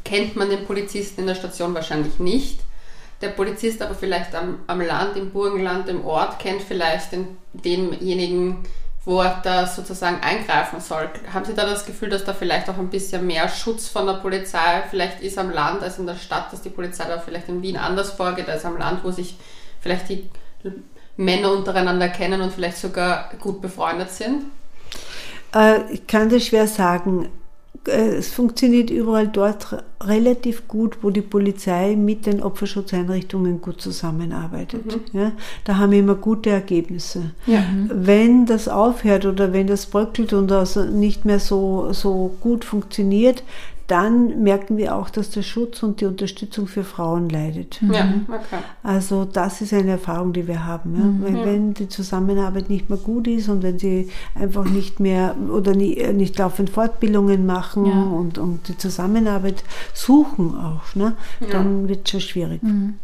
[0.04, 2.60] kennt man den Polizisten in der Station wahrscheinlich nicht.
[3.22, 8.58] Der Polizist aber vielleicht am, am Land, im Burgenland, im Ort, kennt vielleicht den, denjenigen,
[9.04, 11.10] wo er da sozusagen eingreifen soll.
[11.32, 14.14] Haben Sie da das Gefühl, dass da vielleicht auch ein bisschen mehr Schutz von der
[14.14, 17.62] Polizei vielleicht ist am Land als in der Stadt, dass die Polizei da vielleicht in
[17.62, 19.36] Wien anders vorgeht als am Land, wo sich
[19.80, 20.30] vielleicht die
[21.16, 24.44] Männer untereinander kennen und vielleicht sogar gut befreundet sind?
[25.54, 27.28] Äh, ich kann das schwer sagen.
[27.86, 34.86] Äh, es funktioniert überall dort relativ gut, wo die Polizei mit den Opferschutzeinrichtungen gut zusammenarbeitet.
[35.12, 35.18] Mhm.
[35.18, 35.32] Ja,
[35.64, 37.32] da haben wir immer gute Ergebnisse.
[37.46, 37.64] Ja.
[37.88, 43.42] Wenn das aufhört oder wenn das bröckelt und das nicht mehr so, so gut funktioniert,
[43.92, 47.78] dann merken wir auch, dass der Schutz und die Unterstützung für Frauen leidet.
[47.82, 48.24] Ja, mhm.
[48.26, 48.62] okay.
[48.82, 50.96] Also das ist eine Erfahrung, die wir haben.
[50.96, 51.04] Ja?
[51.04, 51.22] Mhm.
[51.22, 55.74] Wenn, wenn, die Zusammenarbeit nicht mehr gut ist und wenn sie einfach nicht mehr oder
[55.74, 58.02] nie, äh, nicht laufend Fortbildungen machen ja.
[58.02, 59.62] und, und die Zusammenarbeit
[59.92, 61.14] suchen auch, ne?
[61.50, 62.62] dann wird es schon schwierig.
[62.62, 62.94] Mhm.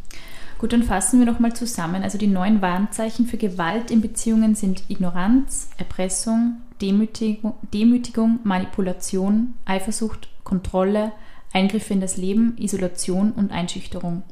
[0.57, 2.03] Gut, dann fassen wir nochmal zusammen.
[2.03, 10.29] Also die neun Warnzeichen für Gewalt in Beziehungen sind Ignoranz, Erpressung, Demütigung, Demütigung Manipulation, Eifersucht,
[10.45, 11.13] Kontrolle,
[11.53, 14.23] Eingriffe in das Leben, Isolation und Einschüchterung.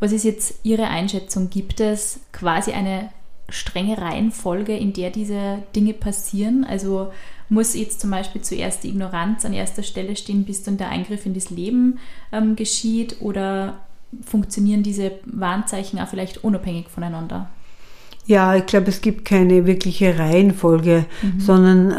[0.00, 1.50] Was ist jetzt Ihre Einschätzung?
[1.50, 3.10] Gibt es quasi eine
[3.48, 6.64] strenge Reihenfolge, in der diese Dinge passieren?
[6.64, 7.12] Also
[7.48, 11.26] muss jetzt zum Beispiel zuerst die Ignoranz an erster Stelle stehen, bis dann der Eingriff
[11.26, 11.98] in das Leben
[12.32, 13.16] ähm, geschieht?
[13.20, 13.78] Oder
[14.24, 17.50] funktionieren diese Warnzeichen auch vielleicht unabhängig voneinander?
[18.26, 21.40] Ja, ich glaube, es gibt keine wirkliche Reihenfolge, mhm.
[21.40, 21.90] sondern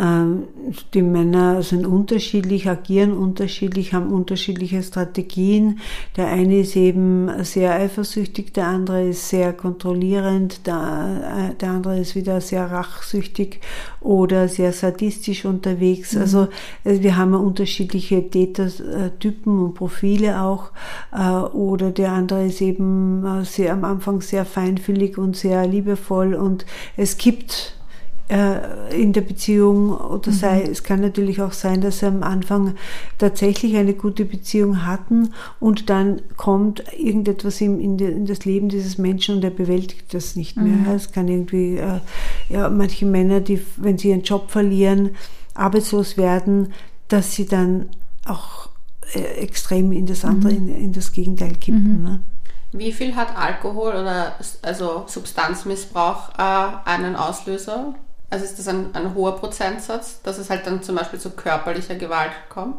[0.71, 5.79] äh, die Männer sind unterschiedlich, agieren unterschiedlich, haben unterschiedliche Strategien.
[6.17, 11.99] Der eine ist eben sehr eifersüchtig, der andere ist sehr kontrollierend, der, äh, der andere
[11.99, 13.59] ist wieder sehr rachsüchtig
[14.01, 16.13] oder sehr sadistisch unterwegs.
[16.13, 16.21] Mhm.
[16.21, 16.47] Also
[16.85, 20.71] äh, wir haben unterschiedliche Tätertypen und Profile auch.
[21.13, 26.14] Äh, oder der andere ist eben äh, sehr am Anfang sehr feinfühlig und sehr liebevoll
[26.15, 27.75] und es gibt
[28.27, 30.35] äh, in der Beziehung oder mhm.
[30.35, 32.73] sei, es kann natürlich auch sein, dass sie am Anfang
[33.17, 38.97] tatsächlich eine gute Beziehung hatten und dann kommt irgendetwas in, in, in das Leben dieses
[38.97, 40.75] Menschen und er bewältigt das nicht mehr.
[40.75, 40.95] Mhm.
[40.95, 41.99] Es kann irgendwie, äh,
[42.49, 45.11] ja, manche Männer, die, wenn sie ihren Job verlieren,
[45.53, 46.73] arbeitslos werden,
[47.07, 47.89] dass sie dann
[48.25, 48.69] auch
[49.13, 50.69] äh, extrem in das andere, mhm.
[50.69, 51.99] in, in, das Gegenteil kippen.
[51.99, 52.03] Mhm.
[52.03, 52.19] Ne?
[52.77, 57.95] Wie viel hat Alkohol oder also Substanzmissbrauch äh, einen Auslöser?
[58.29, 61.95] Also ist das ein, ein hoher Prozentsatz, dass es halt dann zum Beispiel zu körperlicher
[61.95, 62.75] Gewalt kommt?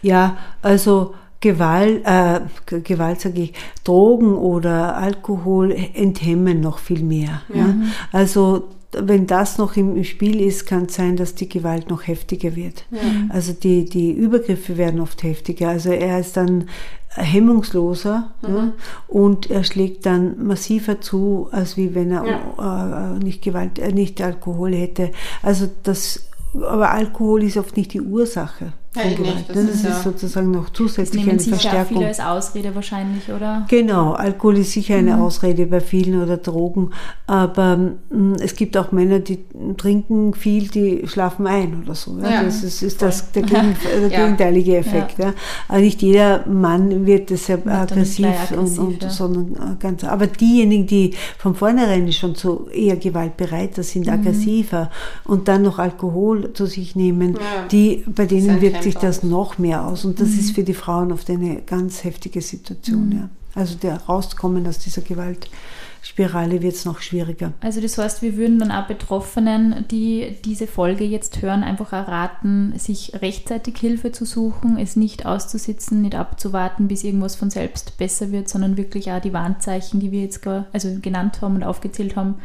[0.00, 2.40] Ja, also Gewalt, äh,
[2.80, 3.52] Gewalt sage ich,
[3.84, 7.42] Drogen oder Alkohol enthemmen noch viel mehr.
[7.52, 7.74] Ja.
[8.12, 12.54] Also wenn das noch im Spiel ist, kann es sein, dass die Gewalt noch heftiger
[12.54, 12.84] wird.
[12.90, 13.00] Ja.
[13.30, 15.70] Also die, die Übergriffe werden oft heftiger.
[15.70, 16.68] Also er ist dann
[17.14, 18.56] hemmungsloser mhm.
[18.56, 18.72] ja,
[19.08, 23.14] und er schlägt dann massiver zu, als wie wenn er ja.
[23.14, 25.10] äh, nicht Gewalt, äh, nicht Alkohol hätte.
[25.42, 28.72] Also das, aber Alkohol ist oft nicht die Ursache.
[28.94, 29.48] Ja, nicht.
[29.48, 31.96] Das, ist, ist sozusagen noch zusätzlich eine Verstärkung.
[31.96, 33.64] viele als Ausrede wahrscheinlich, oder?
[33.68, 35.22] Genau, Alkohol ist sicher eine mhm.
[35.22, 36.90] Ausrede bei vielen oder Drogen,
[37.26, 39.38] aber mh, mm, es gibt auch Männer, die
[39.78, 42.18] trinken viel, die schlafen ein oder so.
[42.20, 42.30] Ja?
[42.30, 45.18] ja das ist, ist das, der, gegen, der gegenteilige Effekt.
[45.18, 45.32] Ja.
[45.68, 50.04] Aber nicht jeder Mann wird deshalb aggressiv, aggressiv und, und sondern äh, ganz.
[50.04, 54.12] Aber diejenigen, die von vornherein schon so eher gewaltbereiter sind, mhm.
[54.12, 54.90] aggressiver
[55.24, 57.38] und dann noch Alkohol zu sich nehmen,
[57.70, 60.04] die bei denen wird sich das noch mehr aus.
[60.04, 60.38] Und das mhm.
[60.38, 63.06] ist für die Frauen oft eine ganz heftige Situation.
[63.06, 63.12] Mhm.
[63.12, 63.28] Ja.
[63.54, 67.52] Also der rauskommen aus dieser Gewaltspirale wird es noch schwieriger.
[67.60, 72.72] Also das heißt, wir würden dann auch Betroffenen, die diese Folge jetzt hören, einfach erraten,
[72.78, 78.32] sich rechtzeitig Hilfe zu suchen, es nicht auszusitzen, nicht abzuwarten, bis irgendwas von selbst besser
[78.32, 82.36] wird, sondern wirklich auch die Warnzeichen, die wir jetzt also genannt haben und aufgezählt haben,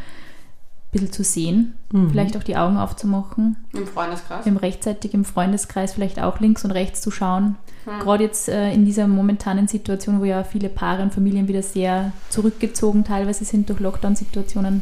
[0.92, 2.10] bisschen zu sehen, mhm.
[2.10, 3.58] vielleicht auch die Augen aufzumachen.
[3.74, 4.46] Im Freundeskreis?
[4.46, 7.58] Im rechtzeitig im Freundeskreis vielleicht auch links und rechts zu schauen.
[7.86, 8.00] Mhm.
[8.00, 12.14] Gerade jetzt äh, in dieser momentanen Situation, wo ja viele Paare und Familien wieder sehr
[12.30, 14.82] zurückgezogen teilweise sind durch Lockdown-Situationen,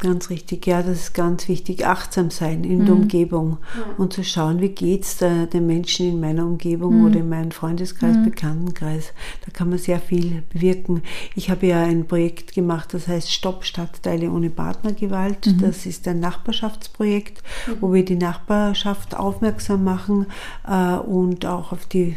[0.00, 1.86] Ganz richtig, ja, das ist ganz wichtig.
[1.86, 2.84] Achtsam sein in mhm.
[2.84, 3.94] der Umgebung ja.
[3.96, 7.06] und zu schauen, wie geht es den Menschen in meiner Umgebung mhm.
[7.06, 8.24] oder in meinem Freundeskreis, mhm.
[8.24, 9.14] Bekanntenkreis.
[9.44, 11.02] Da kann man sehr viel bewirken.
[11.34, 15.46] Ich habe ja ein Projekt gemacht, das heißt Stopp Stadtteile ohne Partnergewalt.
[15.46, 15.60] Mhm.
[15.62, 17.76] Das ist ein Nachbarschaftsprojekt, mhm.
[17.80, 20.26] wo wir die Nachbarschaft aufmerksam machen
[20.68, 22.16] äh, und auch auf die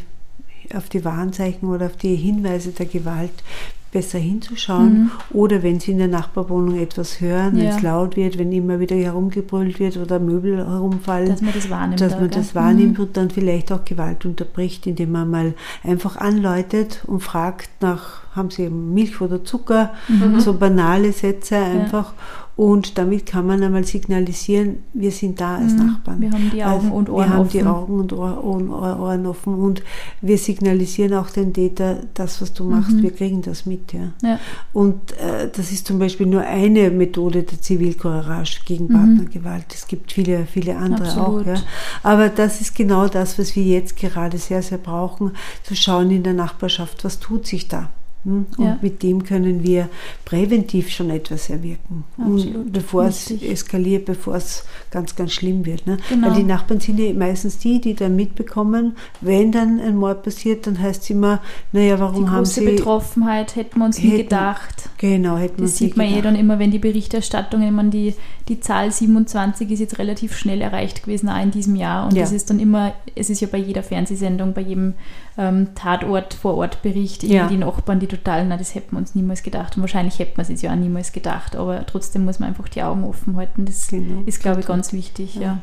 [0.71, 3.43] auf die Warnzeichen oder auf die Hinweise der Gewalt
[3.91, 5.03] besser hinzuschauen.
[5.03, 5.11] Mhm.
[5.31, 7.63] Oder wenn Sie in der Nachbarwohnung etwas hören, ja.
[7.63, 11.69] wenn es laut wird, wenn immer wieder herumgebrüllt wird oder Möbel herumfallen, dass man das
[11.69, 13.05] wahrnimmt, dass man das wahrnimmt mhm.
[13.05, 18.49] und dann vielleicht auch Gewalt unterbricht, indem man mal einfach anläutet und fragt nach, haben
[18.49, 20.39] Sie Milch oder Zucker, mhm.
[20.39, 22.13] so banale Sätze einfach.
[22.13, 22.49] Ja.
[22.59, 25.85] Und damit kann man einmal signalisieren, wir sind da als mhm.
[25.85, 26.19] Nachbarn.
[26.19, 27.31] Wir haben die Augen also, und Ohren offen.
[27.31, 27.51] Wir haben offen.
[27.51, 28.69] die Augen und Ohren,
[28.99, 29.53] Ohren, offen.
[29.53, 29.81] Und
[30.19, 33.03] wir signalisieren auch den Täter, das, was du machst, mhm.
[33.03, 33.93] wir kriegen das mit.
[33.93, 34.11] Ja.
[34.21, 34.39] ja.
[34.73, 38.93] Und äh, das ist zum Beispiel nur eine Methode der Zivilcourage gegen mhm.
[38.93, 39.73] Partnergewalt.
[39.73, 41.43] Es gibt viele, viele andere Absolut.
[41.43, 41.45] auch.
[41.45, 41.61] Ja.
[42.03, 45.31] Aber das ist genau das, was wir jetzt gerade sehr, sehr brauchen,
[45.63, 47.89] zu schauen in der Nachbarschaft, was tut sich da.
[48.25, 48.47] Hm?
[48.57, 48.77] Und ja.
[48.81, 49.87] mit dem können wir
[50.25, 52.73] präventiv schon etwas erwirken, Absolut.
[52.73, 55.87] bevor es eskaliert, bevor es ganz, ganz schlimm wird.
[55.87, 55.97] Ne?
[56.09, 56.27] Genau.
[56.27, 60.67] Weil die Nachbarn sind ja meistens die, die dann mitbekommen, wenn dann ein Mord passiert,
[60.67, 61.39] dann heißt es immer,
[61.71, 62.59] naja, warum die haben sie...
[62.59, 64.89] Die Betroffenheit hätten wir uns hätten, nie gedacht.
[64.97, 68.15] Genau, hätten wir uns Das sieht man eh dann immer, wenn die Berichterstattung, man die,
[68.49, 72.05] die Zahl 27 ist jetzt relativ schnell erreicht gewesen, auch in diesem Jahr.
[72.05, 72.23] Und ja.
[72.23, 74.95] das ist dann immer, es ist ja bei jeder Fernsehsendung, bei jedem
[75.37, 77.47] ähm, Tatort vor Ort Bericht, ja.
[77.47, 79.75] die Nachbarn, die total, na, das hätten wir uns niemals gedacht.
[79.75, 82.67] Und wahrscheinlich hätten wir es jetzt ja auch niemals gedacht, aber trotzdem muss man einfach
[82.67, 83.65] die Augen offen halten.
[83.65, 84.23] Das genau.
[84.25, 85.35] ist, glaube ich, ganz wichtig.
[85.35, 85.41] Ja.
[85.41, 85.57] ja.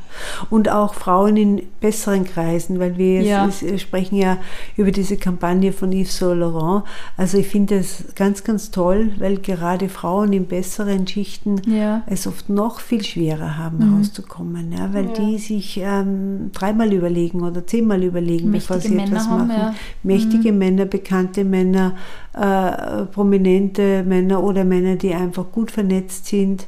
[0.50, 3.50] Und auch Frauen in besseren Kreisen, weil wir ja.
[3.76, 4.38] sprechen ja
[4.76, 6.84] über diese Kampagne von Yves Saint Laurent.
[7.16, 11.60] Also ich finde es ganz, ganz toll, weil gerade Frauen in besseren Schichten
[12.06, 13.96] es oft noch viel schwerer haben, mhm.
[13.96, 19.08] rauszukommen, ja, weil die sich ähm, dreimal überlegen oder zehnmal überlegen, Mächtige bevor sie Männer
[19.08, 19.50] etwas machen.
[19.56, 20.58] Haben, Mächtige mhm.
[20.58, 21.96] Männer, bekannte Männer,
[22.34, 26.66] äh, prominente Männer oder Männer, die einfach gut vernetzt sind,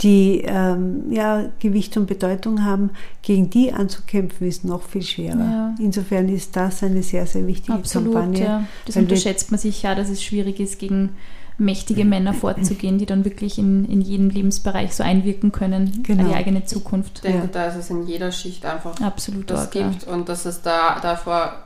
[0.00, 2.90] die ähm, ja, Gewicht und Bedeutung haben,
[3.22, 5.38] gegen die anzukämpfen, ist noch viel schwerer.
[5.38, 5.74] Ja.
[5.78, 8.44] Insofern ist das eine sehr, sehr wichtige Absolut, Kampagne.
[8.44, 8.64] Ja.
[8.84, 11.10] Das unterschätzt man sich ja, dass es schwierig ist, gegen
[11.58, 16.24] mächtige Männer vorzugehen, die dann wirklich in, in jedem Lebensbereich so einwirken können, genau.
[16.24, 17.16] an die eigene Zukunft.
[17.16, 17.48] Ich denke, ja.
[17.50, 21.00] da ist es in jeder Schicht einfach Absolut das dort, gibt und dass es da
[21.00, 21.65] davor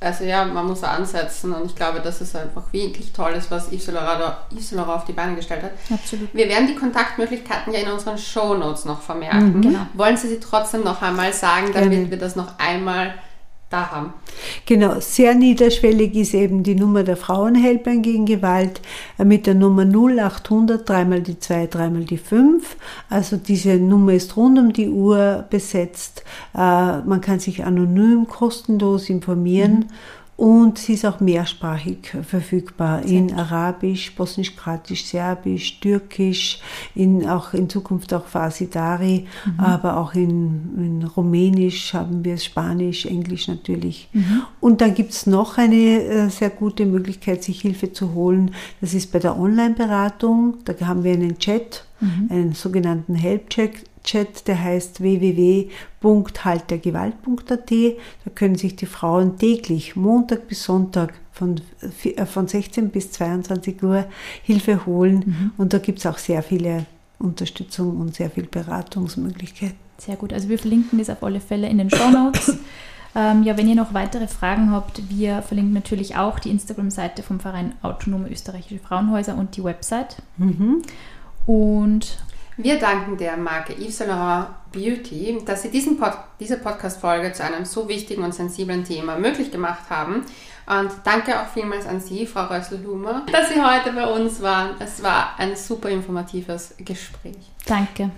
[0.00, 3.72] also ja, man muss ansetzen und ich glaube, dass es einfach wirklich toll ist, was
[3.72, 5.72] Yves Saint auf die Beine gestellt hat.
[5.92, 6.32] Absolut.
[6.32, 9.56] Wir werden die Kontaktmöglichkeiten ja in unseren Show Notes noch vermerken.
[9.56, 9.62] Mhm.
[9.62, 9.86] Genau.
[9.94, 12.10] Wollen Sie sie trotzdem noch einmal sagen, damit Gerne.
[12.10, 13.14] wir das noch einmal
[13.70, 14.12] da haben?
[14.66, 18.80] Genau, sehr niederschwellig ist eben die Nummer der Frauenhelpline gegen Gewalt
[19.18, 22.76] äh, mit der Nummer 0800, dreimal die 2, dreimal die 5.
[23.10, 26.22] Also diese Nummer ist rund um die Uhr besetzt.
[26.54, 29.86] Äh, Man kann sich anonym, kostenlos informieren.
[30.38, 36.60] Und sie ist auch mehrsprachig verfügbar in Arabisch, Bosnisch, Kroatisch, Serbisch, Türkisch,
[36.94, 39.26] in, auch in Zukunft auch Farsi-Dari,
[39.56, 44.08] aber auch in, in Rumänisch haben wir Spanisch, Englisch natürlich.
[44.60, 48.52] Und dann gibt es noch eine äh, sehr gute Möglichkeit, sich Hilfe zu holen.
[48.80, 50.58] Das ist bei der Online-Beratung.
[50.64, 51.84] Da haben wir einen Chat,
[52.30, 53.72] einen sogenannten Help-Chat.
[54.08, 57.70] Chat, der heißt www.haltergewalt.at.
[57.70, 61.60] Da können sich die Frauen täglich, Montag bis Sonntag, von,
[62.02, 64.06] äh, von 16 bis 22 Uhr
[64.42, 65.52] Hilfe holen.
[65.58, 66.86] Und da gibt es auch sehr viele
[67.18, 69.76] Unterstützung und sehr viel Beratungsmöglichkeiten.
[69.98, 70.32] Sehr gut.
[70.32, 72.56] Also wir verlinken das auf alle Fälle in den Show Notes.
[73.14, 77.40] ähm, ja, wenn ihr noch weitere Fragen habt, wir verlinken natürlich auch die Instagram-Seite vom
[77.40, 80.16] Verein Autonome Österreichische Frauenhäuser und die Website.
[81.44, 82.16] Und
[82.60, 87.44] Wir danken der Marke Yves Saint Laurent Beauty, dass sie diesen Pod diese Podcast-Folge zu
[87.44, 90.24] einem so wichtigen und sensiblen Thema möglich gemacht haben.
[90.66, 94.70] Und danke auch vielmals an Sie, Frau Rössel-Humer, dass Sie heute bei uns waren.
[94.80, 97.36] Es war ein super informatives Gespräch.
[97.64, 98.10] danke.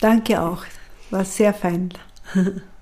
[0.00, 0.64] Danke auch,
[1.10, 1.90] war sehr fein.